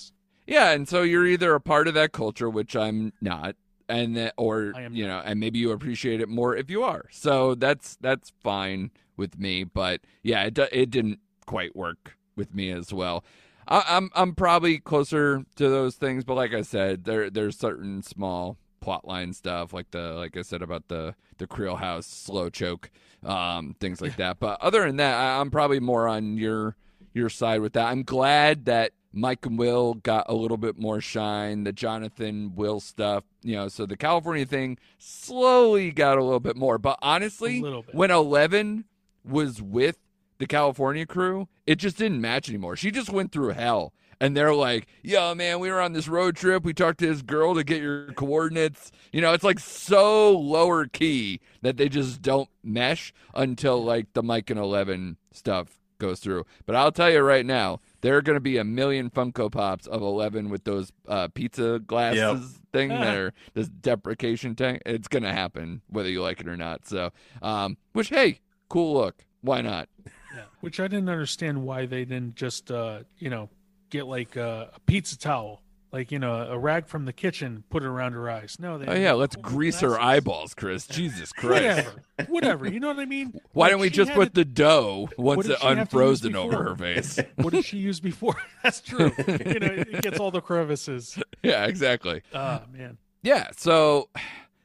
[0.46, 3.58] Yeah, and so you're either a part of that culture, which I'm not,
[3.90, 6.84] and that, or I am you know, and maybe you appreciate it more if you
[6.84, 7.06] are.
[7.12, 9.66] So that's that's fine with me.
[9.66, 13.26] But yeah, it it didn't quite work with me as well.
[13.68, 18.02] I, I'm I'm probably closer to those things, but like I said, there there's certain
[18.02, 22.90] small plotline stuff like the like I said about the the Creel House slow choke,
[23.26, 24.40] um, things like that.
[24.40, 26.78] But other than that, I, I'm probably more on your
[27.18, 27.88] your side with that.
[27.88, 31.64] I'm glad that Mike and Will got a little bit more shine.
[31.64, 36.56] The Jonathan Will stuff, you know, so the California thing slowly got a little bit
[36.56, 36.78] more.
[36.78, 37.96] But honestly, A little bit.
[37.96, 38.86] when Eleven
[39.26, 39.98] was with
[40.38, 42.76] the California crew, it just didn't match anymore.
[42.76, 43.94] She just went through hell.
[44.20, 46.64] And they're like, yo, man, we were on this road trip.
[46.64, 48.92] We talked to this girl to get your coordinates.
[49.12, 54.24] You know, it's like so lower key that they just don't mesh until like the
[54.24, 56.46] Mike and 11 stuff goes through.
[56.66, 59.88] But I'll tell you right now, there are going to be a million Funko Pops
[59.88, 64.82] of 11 with those uh, pizza glasses thing that are this deprivation tank.
[64.86, 66.88] It's going to happen whether you like it or not.
[66.88, 69.26] So, um, which, hey, cool look.
[69.42, 69.90] Why not?
[70.36, 70.44] Yeah.
[70.62, 73.50] Which I didn't understand why they didn't just, uh, you know,
[73.90, 75.62] get like a, a pizza towel,
[75.98, 78.58] like you know, a rag from the kitchen, put it around her eyes.
[78.60, 78.86] No, they.
[78.86, 80.86] Oh, yeah, let's grease her eyeballs, Chris.
[80.86, 81.88] Jesus Christ.
[81.88, 82.70] Whatever, whatever.
[82.70, 83.34] You know what I mean?
[83.54, 86.36] Why Like, don't we just put the dough once it she have to use unfrozen
[86.36, 87.20] over her face?
[87.38, 88.36] What did she use before?
[88.64, 89.12] That's true.
[89.28, 91.18] you know, it gets all the crevices.
[91.42, 92.22] yeah, exactly.
[92.32, 93.00] Ah, man.
[93.24, 94.10] Yeah, so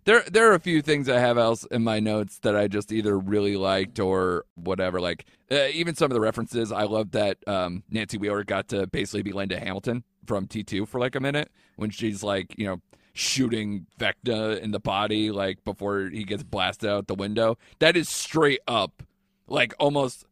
[0.05, 2.93] there there are a few things I have else in my notes that I just
[2.93, 5.01] either really liked or whatever.
[5.01, 8.87] Like uh, even some of the references, I love that um, Nancy Wheeler got to
[8.87, 12.67] basically be Linda Hamilton from T two for like a minute when she's like you
[12.67, 12.81] know
[13.15, 17.59] shooting Vecna in the body like before he gets blasted out the window.
[17.79, 19.03] That is straight up
[19.47, 20.25] like almost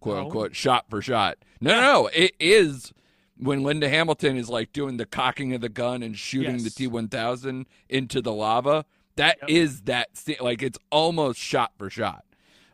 [0.00, 1.38] quote unquote shot for shot.
[1.60, 2.92] No, no, no, it is
[3.36, 6.86] when Linda Hamilton is like doing the cocking of the gun and shooting the T
[6.86, 8.84] one thousand into the lava.
[9.16, 10.08] That is Yep.
[10.14, 10.40] that.
[10.40, 12.24] Like it's almost shot for shot.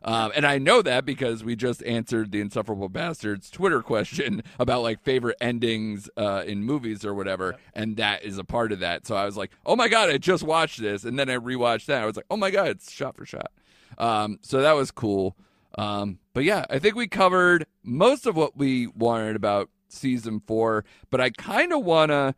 [0.07, 4.83] Um, and I know that because we just answered the Insufferable Bastards Twitter question about
[4.83, 9.05] like favorite endings uh, in movies or whatever, and that is a part of that.
[9.05, 11.87] So I was like, "Oh my god, I just watched this," and then I rewatched
[11.87, 12.03] that.
[12.03, 13.51] I was like, "Oh my god, it's shot for shot."
[13.99, 15.37] Um, so that was cool.
[15.77, 20.85] Um, but yeah, I think we covered most of what we wanted about season four.
[21.11, 22.35] But I kind of want to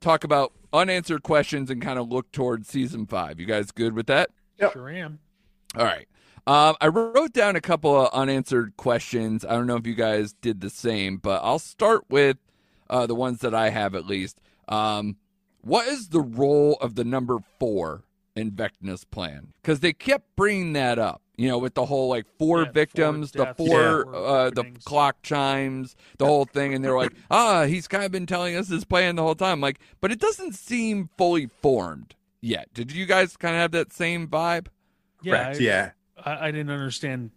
[0.00, 3.38] talk about unanswered questions and kind of look towards season five.
[3.38, 4.30] You guys good with that?
[4.58, 4.72] Yep.
[4.72, 5.18] Sure am.
[5.76, 6.08] All right.
[6.50, 9.44] Um, I wrote down a couple of unanswered questions.
[9.44, 12.38] I don't know if you guys did the same, but I'll start with
[12.88, 14.40] uh, the ones that I have at least.
[14.68, 15.16] Um,
[15.60, 18.02] what is the role of the number four
[18.34, 19.52] in Vecna's plan?
[19.62, 21.22] Because they kept bringing that up.
[21.36, 24.64] You know, with the whole like four Yeah, four victims, the four, four uh, the
[24.84, 28.56] clock chimes, the whole thing, and they were like, "Ah, he's kind of been telling
[28.56, 32.74] us his plan the whole time." Like, but it doesn't seem fully formed yet.
[32.74, 34.66] Did you guys kind of have that same vibe?
[35.22, 35.56] Yeah, Correct.
[35.56, 35.90] I, yeah.
[36.24, 37.30] I, I didn't understand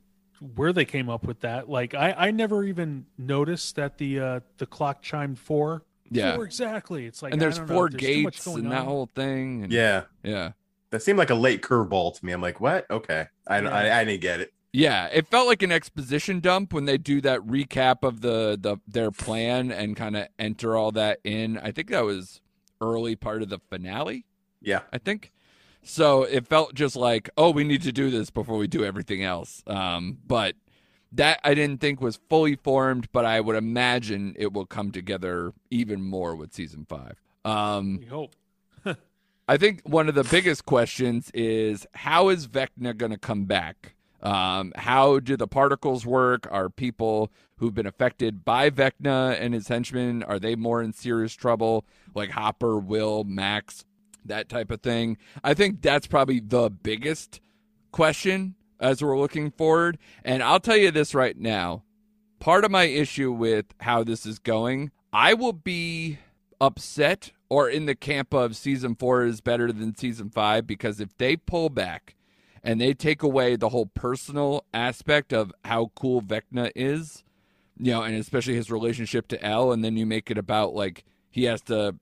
[0.56, 1.70] where they came up with that.
[1.70, 5.84] Like, I, I never even noticed that the uh, the clock chimed four.
[6.12, 6.36] Yeah.
[6.36, 7.06] Four exactly.
[7.06, 8.86] It's like and I there's don't know, four there's gates going and that on.
[8.86, 9.64] whole thing.
[9.64, 10.04] And, Yeah.
[10.24, 10.52] yeah,
[10.92, 12.34] That seemed like a late curveball to me.
[12.34, 12.86] I'm like, what?
[12.92, 13.26] Okay.
[13.48, 13.70] I, Yeah.
[13.70, 14.54] I, I didn't get it.
[14.74, 15.08] yeah.
[15.12, 19.10] It felt like an exposition dump when they do that recap of the the their
[19.10, 21.58] plan and kind of enter all that in.
[21.58, 22.42] I think that was
[22.80, 24.26] early part of the finale.
[24.62, 24.82] Yeah.
[24.92, 25.32] I think.
[25.84, 29.24] So it felt just like, oh, we need to do this before we do everything
[29.24, 29.62] else.
[29.68, 30.56] Um, but
[31.12, 35.54] that I didn't think was fully formed, but I would imagine it will come together
[35.70, 37.22] even more with season five.
[37.46, 38.36] Um, We hope.
[39.48, 43.96] I think one of the biggest questions is how is Vecna going to come back?
[44.22, 46.48] Um, how do the particles work?
[46.50, 51.34] Are people who've been affected by Vecna and his henchmen are they more in serious
[51.34, 51.86] trouble?
[52.16, 53.84] Like Hopper, Will, Max,
[54.26, 55.18] that type of thing.
[55.44, 57.42] I think that's probably the biggest
[57.92, 59.98] question as we're looking forward.
[60.24, 61.84] And I'll tell you this right now:
[62.40, 66.20] part of my issue with how this is going, I will be
[66.60, 71.16] upset or in the camp of season four is better than season five because if
[71.18, 72.16] they pull back
[72.64, 77.24] and they take away the whole personal aspect of how cool Vecna is,
[77.78, 81.04] you know, and especially his relationship to El, and then you make it about like
[81.30, 81.96] he has to,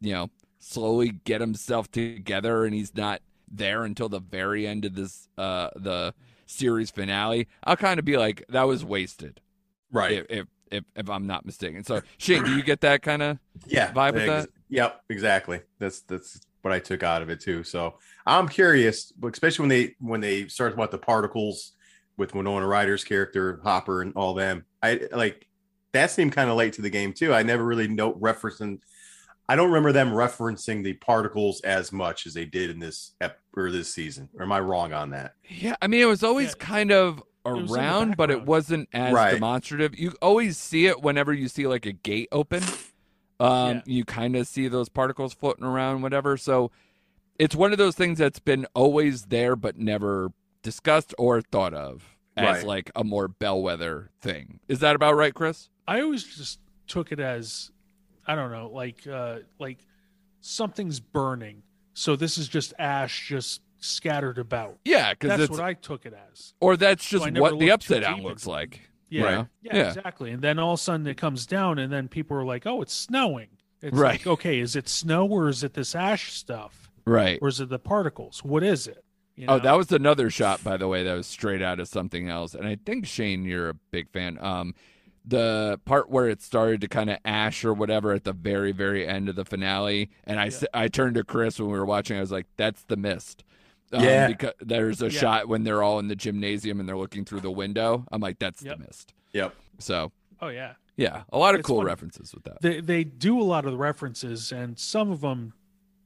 [0.00, 0.30] you know,
[0.62, 5.68] slowly get himself together and he's not there until the very end of this uh
[5.76, 6.14] the
[6.46, 9.40] series finale, I'll kind of be like, that was wasted.
[9.90, 10.12] Right.
[10.12, 11.84] If if if, if I'm not mistaken.
[11.84, 13.92] So Shane, do you get that kind of yeah.
[13.92, 14.48] vibe with ex- that?
[14.70, 15.02] Yep.
[15.10, 15.60] Exactly.
[15.78, 17.62] That's that's what I took out of it too.
[17.64, 21.72] So I'm curious, especially when they when they start about the particles
[22.16, 24.64] with Winona Ryder's character Hopper and all them.
[24.82, 25.46] I like
[25.92, 27.34] that seemed kind of late to the game too.
[27.34, 28.80] I never really note referencing
[29.48, 33.40] I don't remember them referencing the particles as much as they did in this ep-
[33.56, 34.28] or this season.
[34.36, 35.34] Or am I wrong on that?
[35.48, 36.64] Yeah, I mean, it was always Yeah.
[36.66, 39.32] kind of was in the around, but it wasn't as Right.
[39.32, 39.98] demonstrative.
[39.98, 42.62] You always see it whenever you see like a gate open.
[43.40, 43.82] Um, Yeah.
[43.86, 46.36] You kind of see those particles floating around, whatever.
[46.36, 46.70] So
[47.38, 50.30] it's one of those things that's been always there, but never
[50.62, 52.66] discussed or thought of as Right.
[52.66, 54.60] like a more bellwether thing.
[54.68, 55.68] Is that about right, Chris?
[55.88, 57.72] I always just took it as
[58.26, 59.78] I don't know, like uh like
[60.40, 61.62] something's burning.
[61.94, 64.78] So this is just ash just scattered about.
[64.84, 66.54] Yeah, because That's what I took it as.
[66.60, 68.80] or that's just never what the upside down looks like.
[69.10, 69.22] Yeah.
[69.22, 69.48] know?
[69.60, 69.88] Yeah, Yeah.
[69.88, 70.30] exactly.
[70.30, 72.80] And then all of a sudden it comes down and then people are like, "Oh,
[72.80, 73.48] it's snowing."
[73.82, 74.12] It's Right.
[74.12, 77.38] like, "Okay, is it snow or is it this ash stuff Right.
[77.42, 78.42] or is it the particles?
[78.42, 79.04] What is it?"
[79.36, 82.28] You Oh, that was another shot, by the way, that was straight out of something
[82.28, 82.54] else.
[82.54, 84.38] And I think Shane, you're a big fan.
[84.40, 84.74] Um,
[85.24, 89.06] the part where it started to kind of ash or whatever at the very, very
[89.06, 92.16] end of the finale, and I I turned to Chris when we were watching.
[92.16, 93.44] I was like, "That's the mist."
[93.92, 94.26] Um, Yeah.
[94.28, 95.20] because there's a Yeah.
[95.20, 98.04] shot when they're all in the gymnasium and they're looking through the window.
[98.10, 98.78] I'm like, "That's Yep.
[98.78, 99.54] the mist." Yep.
[99.78, 100.74] So Oh yeah.
[100.96, 101.86] yeah, a lot of It's cool funny.
[101.86, 102.60] references with that.
[102.62, 105.52] they they do a lot of the references and some of them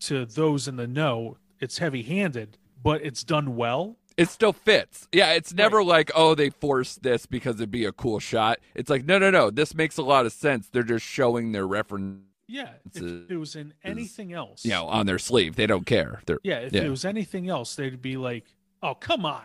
[0.01, 5.09] to those in the know it's heavy handed but it's done well it still fits.
[5.13, 8.59] Yeah, it's never like, oh, they forced this because it'd be a cool shot.
[8.75, 10.69] It's like, no, no, no, this makes a lot of sense.
[10.69, 14.87] They're just showing their reference, yeah It's if it was in anything else you know,
[14.87, 15.57] on their sleeve.
[15.57, 16.21] They don't care.
[16.27, 16.83] They're yeah if yeah.
[16.83, 18.45] it was anything else they'd be like
[18.83, 19.43] oh come on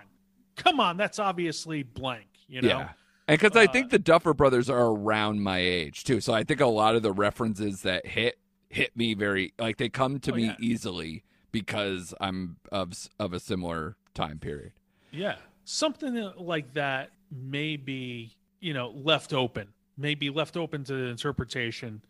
[0.55, 2.89] come on that's obviously blank you know yeah.
[3.27, 6.43] And because I Uh, think the Duffer Brothers are around my age too, so I
[6.43, 8.37] think a lot of the references that hit
[8.69, 10.55] hit me very like they come to Oh, me yeah.
[10.59, 14.71] easily because I'm of of a similar time period.
[15.11, 15.35] yeah
[15.65, 22.01] something like that may be you know left open may be left open to interpretation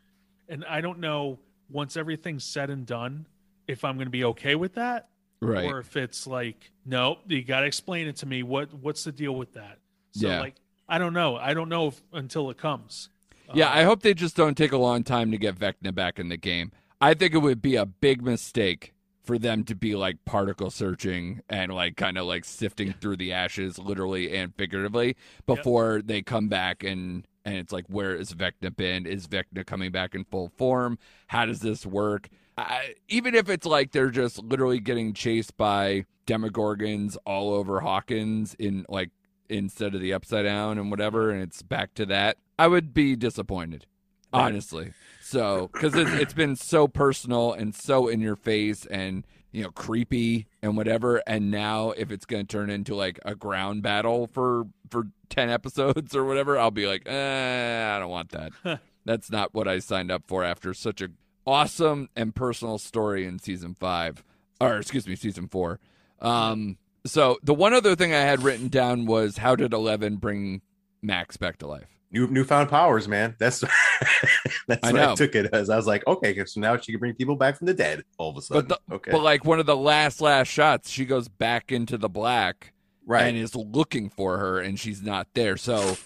[0.49, 1.38] and i don't know
[1.70, 3.26] once everything's said and done
[3.68, 5.08] if i'm going to be okay with that
[5.43, 5.66] Right.
[5.66, 9.12] or if it's like no you got to explain it to me what what's the
[9.12, 9.80] deal with that
[10.12, 10.39] so Yeah.
[10.39, 10.56] like
[10.88, 13.10] i don't know i don't know if, until it comes
[13.54, 16.20] Yeah, Uh, I hope they just don't take a long time to get Vecna back
[16.20, 16.72] in the game.
[17.02, 18.93] I think it would be a big mistake
[19.24, 23.32] for them to be like particle searching and like kind of like sifting through the
[23.32, 25.15] ashes literally and figuratively
[25.45, 29.05] before they come back and and it's like where is Vecna been?
[29.05, 30.97] Is Vecna coming back in full form?
[31.28, 32.30] How does this work?
[32.57, 38.55] I, even if it's like they're just literally getting chased by demogorgons all over Hawkins
[38.59, 39.09] in like
[39.49, 43.15] instead of the upside down and whatever, and it's back to that, I would be
[43.15, 43.86] disappointed,
[44.32, 44.93] honestly.
[45.32, 49.69] So, because it's, it's been so personal and so in your face and you know
[49.71, 54.27] creepy and whatever, and now if it's going to turn into like a ground battle
[54.27, 58.82] for for ten episodes or whatever, I'll be like, eh, I don't want that.
[59.05, 61.07] That's not what I signed up for after such a
[61.47, 64.25] awesome and personal story in season five,
[64.59, 65.79] or excuse me, season four.
[66.19, 70.61] Um, so the one other thing I had written down was how did Eleven bring
[71.01, 72.01] Max back to life?
[72.12, 73.36] New newfound powers, man.
[73.39, 73.59] That's
[74.68, 75.12] that's I what know.
[75.14, 75.70] I took it as.
[75.70, 78.32] I was like, okay, so now she can bring people back from the dead all
[78.32, 78.68] of a sudden.
[78.68, 81.97] But the, okay, but like one of the last last shots, she goes back into
[81.97, 82.74] the black
[83.05, 83.24] right.
[83.24, 85.55] and is looking for her, and she's not there.
[85.55, 85.97] So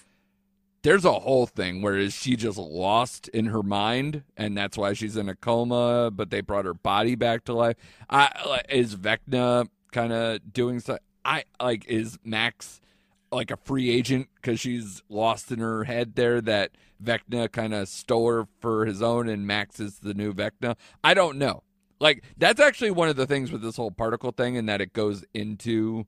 [0.83, 4.93] there's a whole thing where is she just lost in her mind, and that's why
[4.93, 6.11] she's in a coma.
[6.11, 7.77] But they brought her body back to life.
[8.09, 10.99] I is Vecna kind of doing so?
[11.25, 12.79] I like is Max
[13.31, 16.71] like a free agent because she's lost in her head there that
[17.03, 20.75] Vecna kind of stole her for his own, and Max is the new Vecna.
[21.03, 21.63] I don't know.
[21.99, 24.93] Like that's actually one of the things with this whole particle thing, and that it
[24.93, 26.05] goes into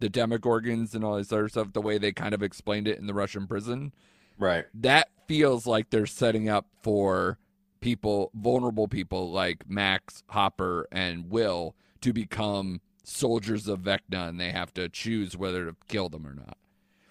[0.00, 1.72] the Demogorgons and all this other stuff.
[1.72, 3.92] The way they kind of explained it in the Russian prison,
[4.38, 4.66] right.
[4.74, 7.38] that feels like they're setting up for
[7.80, 14.50] people, vulnerable people like Max, Hopper, and Will to become soldiers of Vecna, and they
[14.50, 16.56] have to choose whether to kill them or not.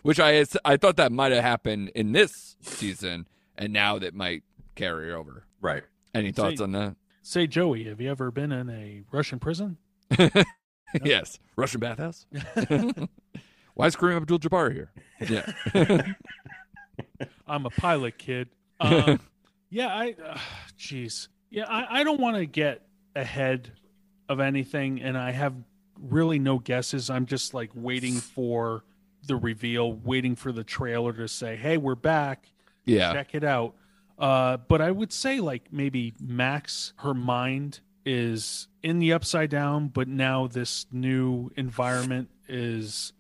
[0.02, 3.28] Which I I thought that might have happened in this season,
[3.58, 4.44] and now that might
[4.76, 5.46] carry over.
[5.62, 5.84] Right.
[6.14, 6.96] Any thoughts See- on that?
[7.26, 9.78] say joey have you ever been in a russian prison
[11.04, 12.26] yes, Russian bathhouse.
[13.74, 14.92] Why is Kareem Abdul-Jabbar here?
[15.22, 16.14] Yeah,
[17.48, 19.20] i'm a pilot kid um,
[19.70, 20.38] yeah i uh,
[20.78, 22.86] jeez yeah i, I don't want to get
[23.16, 23.72] ahead
[24.30, 25.54] of anything and i have
[26.10, 28.84] really no guesses i'm just like waiting for
[29.26, 32.48] the reveal waiting for the trailer to say hey we're back
[32.86, 33.76] yeah, check it out.
[34.20, 39.88] Uh, but I would say like maybe Max, her mind is in the upside down,
[39.88, 43.14] but now this new environment is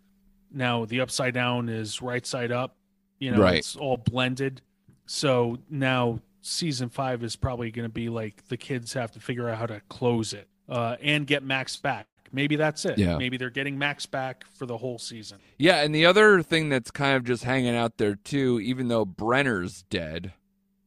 [0.51, 2.75] now the upside down is right side up.
[3.19, 3.59] You know, Right.
[3.59, 4.61] it's all blended.
[5.05, 9.47] So now season five is probably going to be like the kids have to figure
[9.47, 12.07] out how to close it uh, and get Max back.
[12.33, 12.97] Maybe that's it.
[12.97, 13.17] Yeah.
[13.17, 15.37] Maybe they're getting Max back for the whole season.
[15.59, 19.05] Yeah, and the other thing that's kind of just hanging out there too, even though
[19.05, 20.33] Brenner's dead,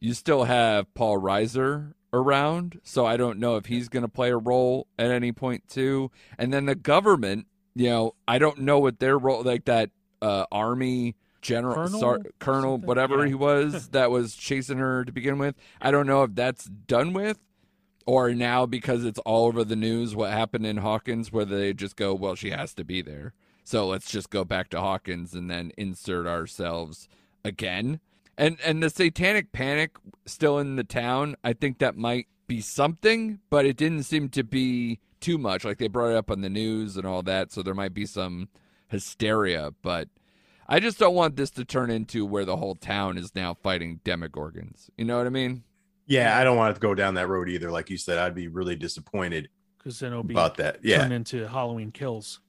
[0.01, 4.30] you still have Paul Reiser around, so I don't know if he's going to play
[4.30, 6.11] a role at any point too.
[6.38, 9.90] And then the government, you know, I don't know what their role like that
[10.20, 12.01] uh, army general Colonel?
[12.01, 13.28] sar- colonel whatever Yeah.
[13.28, 15.55] he was that was chasing her to begin with.
[15.80, 17.38] I don't know if that's done with
[18.07, 21.97] or now because it's all over the news what happened in Hawkins where they just
[21.97, 23.35] go, well, she has to be there.
[23.65, 27.09] So let's just go back to Hawkins and then insert ourselves
[27.45, 28.01] again.
[28.39, 33.41] And and the satanic panic still in the town, I think that might be something,
[33.51, 35.65] but it didn't seem to be too much.
[35.65, 38.07] Like they brought it up on the news and all that, so there might be
[38.07, 38.49] some
[38.89, 40.09] hysteria, but
[40.69, 44.01] I just don't want this to turn into where the whole town is now fighting
[44.05, 44.91] demogorgons.
[44.97, 45.65] You know what I mean?
[46.07, 47.71] Yeah, I don't want to go down that road either.
[47.71, 49.49] Like you said, I'd be really disappointed
[49.79, 50.79] Because then it'll be about that.
[50.83, 50.99] Yeah.
[50.99, 52.41] turned into Halloween kills.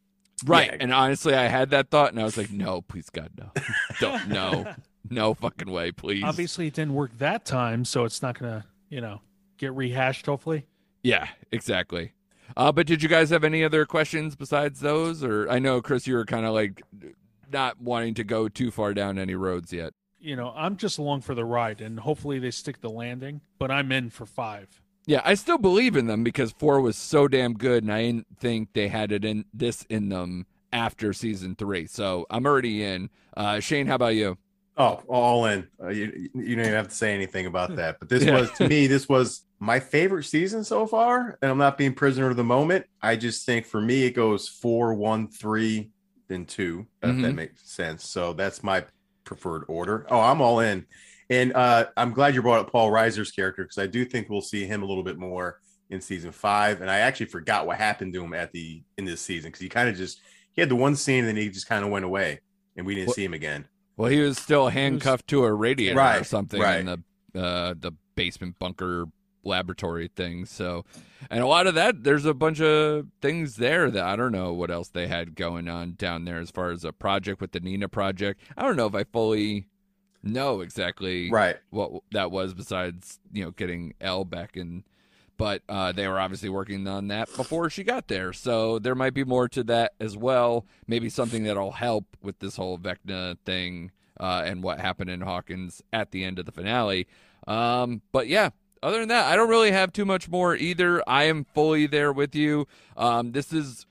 [0.46, 0.70] Right.
[0.72, 0.78] Yeah.
[0.82, 3.52] And honestly, I had that thought and I was like, no, please God, no.
[4.00, 4.74] Don't no.
[5.10, 6.24] No fucking way, please.
[6.26, 9.22] Obviously, it didn't work that time, so it's not going to, you know,
[9.58, 10.66] get rehashed, hopefully.
[11.02, 12.12] Yeah, exactly.
[12.58, 15.24] Uh, but did you guys have any other questions besides those?
[15.24, 16.82] Or I know, Chris, you were kind of like
[17.50, 19.94] not wanting to go too far down any roads yet.
[20.20, 23.70] You know, I'm just along for the ride, and hopefully they stick the landing, but
[23.70, 24.82] I'm in for five.
[25.06, 28.28] Yeah, I still believe in them because four was so damn good, and I didn't
[28.40, 31.86] think they had it in this in them after season three.
[31.88, 33.10] So I'm already in.
[33.36, 34.38] Uh, Shane, how about you?
[34.76, 35.68] Oh, all in.
[35.82, 37.98] Uh, you, you don't even have to say anything about that.
[38.00, 38.36] But this Yeah.
[38.36, 41.38] was, to me, this was my favorite season so far.
[41.42, 42.86] And I'm not being prisoner of the moment.
[43.02, 45.90] I just think for me, it goes four, one, three,
[46.28, 47.36] then two, if that Mhm.
[47.36, 48.08] makes sense.
[48.08, 48.84] So that's my
[49.28, 50.08] preferred order.
[50.10, 50.86] Oh, I'm all in.
[51.30, 54.42] And uh, I'm glad you brought up Paul Reiser's character because I do think we'll
[54.42, 55.60] see him a little bit more
[55.90, 56.82] in season five.
[56.82, 59.70] And I actually forgot what happened to him at the in this season because he
[59.70, 60.22] kind of just
[60.54, 62.40] he had the one scene and then he just kind of went away
[62.76, 63.66] and we didn't What- see him again.
[63.98, 66.82] Well, he was still handcuffed to a radiator or something right.
[66.82, 66.86] in
[67.34, 69.06] the uh, the basement bunker
[69.48, 70.46] laboratory thing.
[70.46, 70.86] So,
[71.32, 74.54] and a lot of that, there's a bunch of things there that I don't know
[74.54, 77.60] what else they had going on down there as far as a project with the
[77.60, 78.42] Nina project.
[78.56, 79.68] I don't know if I fully
[80.24, 81.58] know exactly Right.
[81.70, 84.84] what that was besides you know getting El back in.
[85.38, 89.14] But uh, they were obviously working on that before she got there, so there might
[89.14, 90.66] be more to that as well.
[90.88, 95.84] Maybe something that'll help with this whole Vecna thing uh, and what happened in Hawkins
[95.94, 97.06] at the end of the finale.
[97.46, 98.50] Um, but yeah,
[98.84, 101.02] other than that, I don't really have too much more either.
[101.08, 102.68] I am fully there with you.
[102.96, 103.86] Um, this is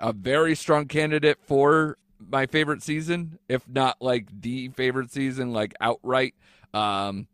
[0.00, 5.74] a very strong candidate for my favorite season, if not like the favorite season, like
[5.80, 6.34] outright.
[6.74, 7.28] Um,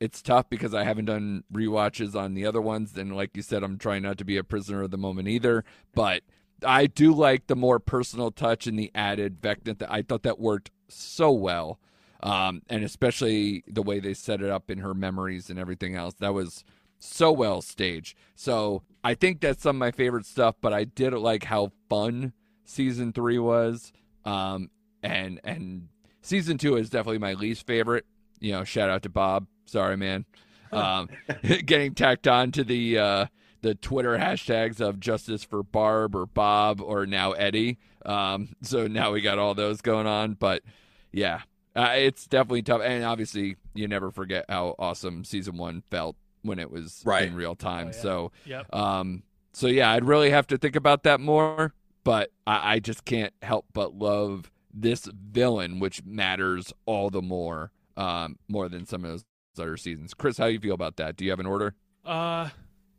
[0.00, 2.96] it's tough because I haven't done rewatches on the other ones.
[2.96, 5.64] And like you said, I'm trying not to be a prisoner of the moment either.
[5.94, 6.22] But
[6.64, 9.42] I do like the more personal touch and the added.
[9.42, 9.58] That
[9.88, 11.78] I thought that worked so well.
[12.22, 16.14] Um, and especially the way they set it up in her memories and everything else.
[16.20, 16.64] That was
[16.98, 18.16] so well staged.
[18.34, 22.32] So I think that's some of my favorite stuff, but I did like how fun
[22.64, 23.92] season three was.
[24.24, 24.70] Um,
[25.02, 25.88] and and
[26.22, 28.04] season two is definitely my least favorite.
[28.38, 29.46] You know, shout out to Bob.
[29.66, 30.24] Sorry, man.
[30.72, 31.08] Um,
[31.42, 33.26] getting tacked on to the uh,
[33.60, 37.78] the Twitter hashtags of justice for Barb or Bob or now Eddie.
[38.06, 40.34] Um, so now we got all those going on.
[40.34, 40.62] But
[41.10, 41.40] yeah,
[41.76, 42.80] uh, it's definitely tough.
[42.82, 47.26] And obviously, you never forget how awesome season one felt when it was Right.
[47.28, 47.88] in real time.
[47.88, 48.02] Oh, yeah.
[48.02, 48.74] So Yep.
[48.74, 53.04] um, so yeah, I'd really have to think about that more, but I, I just
[53.04, 59.04] can't help but love this villain, which matters all the more, um, more than some
[59.04, 59.24] of those
[59.58, 60.14] other seasons.
[60.14, 61.16] Chris, how you feel about that?
[61.16, 61.74] Do you have an order?
[62.04, 62.48] Uh,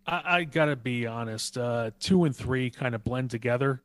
[0.05, 1.57] I, I gotta be honest.
[1.57, 3.81] Uh, two and three kind of blend together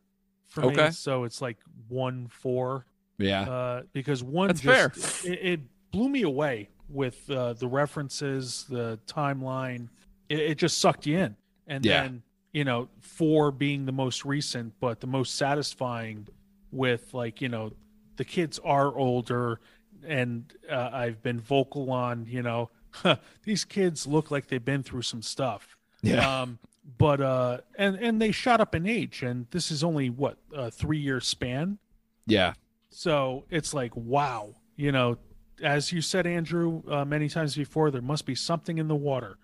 [0.47, 0.87] for Okay.
[0.87, 0.91] me.
[0.91, 1.59] So it's like
[1.89, 2.85] one, four.
[3.19, 5.61] Yeah, Uh, because one That's just It, it
[5.91, 9.89] blew me away with uh, the references, the timeline.
[10.29, 11.37] It, it just sucked you in,
[11.67, 12.03] and Yeah.
[12.03, 16.29] then you know four being the most recent, but the most satisfying.
[16.73, 17.73] With like you know,
[18.17, 19.61] the kids are older,
[20.05, 22.71] and uh, I've been vocal on you know
[23.45, 25.77] these kids look like they've been through some stuff.
[26.03, 26.59] yeah, Um,
[26.99, 30.71] but uh, and and they shot up in age, and this is only what a
[30.71, 31.79] three year span.
[32.27, 32.53] yeah,
[32.97, 35.19] So it's like, wow, you know,
[35.63, 39.37] as you said, Andrew, uh, many times before, there must be something in the water.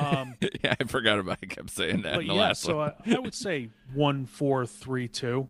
[0.00, 0.34] Um,
[0.64, 0.74] yeah.
[0.80, 1.38] I forgot about.
[1.40, 2.94] I kept saying that but in the yeah, last so one.
[3.06, 5.48] I, I would say one, four, three, two.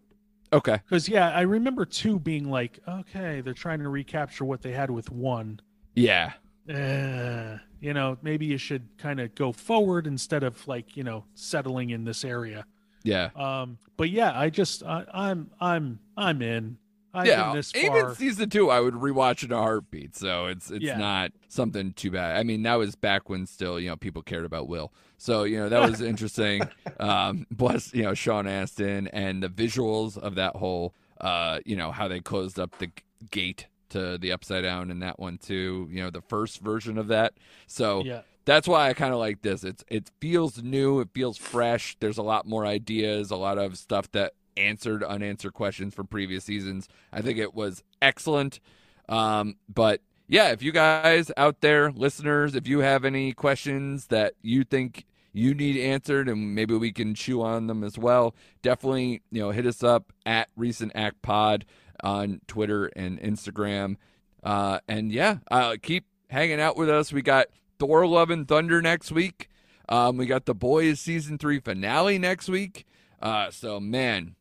[0.53, 4.73] Okay, Because yeah, I remember two being like, okay, they're trying to recapture what they
[4.73, 5.59] had with one.
[5.95, 6.33] yeah,
[6.69, 11.25] uh, you know, maybe you should kind of go forward instead of like, you know,
[11.35, 12.67] settling in this area.
[13.05, 13.31] Yeah.
[13.35, 16.77] Um, but yeah, I just, I, I'm, I'm, I'm in.
[17.15, 20.15] I've yeah, even season two, I would rewatch in a heartbeat.
[20.15, 20.99] So it's it's Yeah.
[20.99, 22.37] not something too bad.
[22.37, 24.93] I mean, that was back when still you know people cared about Will.
[25.17, 26.63] So you know that was interesting.
[27.01, 31.91] um, bless you know Sean Astin and the visuals of that whole uh you know
[31.91, 32.93] how they closed up the g-
[33.31, 35.89] gate to the upside down in that one too.
[35.91, 37.33] You know the first version of that.
[37.67, 38.21] So yeah.
[38.45, 39.65] that's why I kind of like this.
[39.65, 41.97] It's it feels new, it feels fresh.
[42.01, 46.45] There's a lot more ideas, a lot of stuff that answered unanswered questions from previous
[46.45, 46.89] seasons.
[47.13, 48.61] I think it was excellent.
[49.09, 54.35] Um, but yeah, if you guys out there, listeners, if you have any questions that
[54.43, 59.23] you think you need answered and maybe we can chew on them as well, definitely,
[59.31, 61.65] you know, hit us up at recent act pod
[62.03, 63.97] on Twitter and Instagram.
[64.43, 67.13] Uh, and yeah, uh, keep hanging out with us.
[67.13, 67.47] We got
[67.79, 69.49] Thor Love and Thunder next week.
[69.89, 72.87] Um, we got the Boys season three finale next week.
[73.21, 74.37] Uh, so man,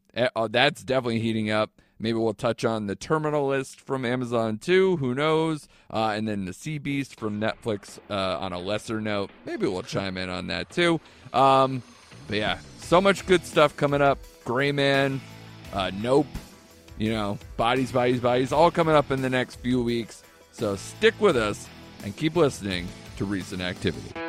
[0.49, 1.71] that's definitely heating up.
[1.99, 4.97] Maybe we'll touch on the Terminal List from Amazon too.
[4.97, 5.67] Who knows?
[5.91, 9.31] Uh, and then the Sea Beast from Netflix uh, on a lesser note.
[9.45, 10.99] Maybe we'll chime in on that too.
[11.33, 11.81] Um,
[12.27, 14.19] but yeah, so much good stuff coming up.
[14.45, 15.19] Gray Man,
[15.73, 16.27] uh, Nope,
[16.97, 20.23] you know, bodies, bodies, bodies, all coming up in the next few weeks.
[20.51, 21.67] So stick with us
[22.03, 22.87] and keep listening
[23.17, 24.26] to Recent Activity.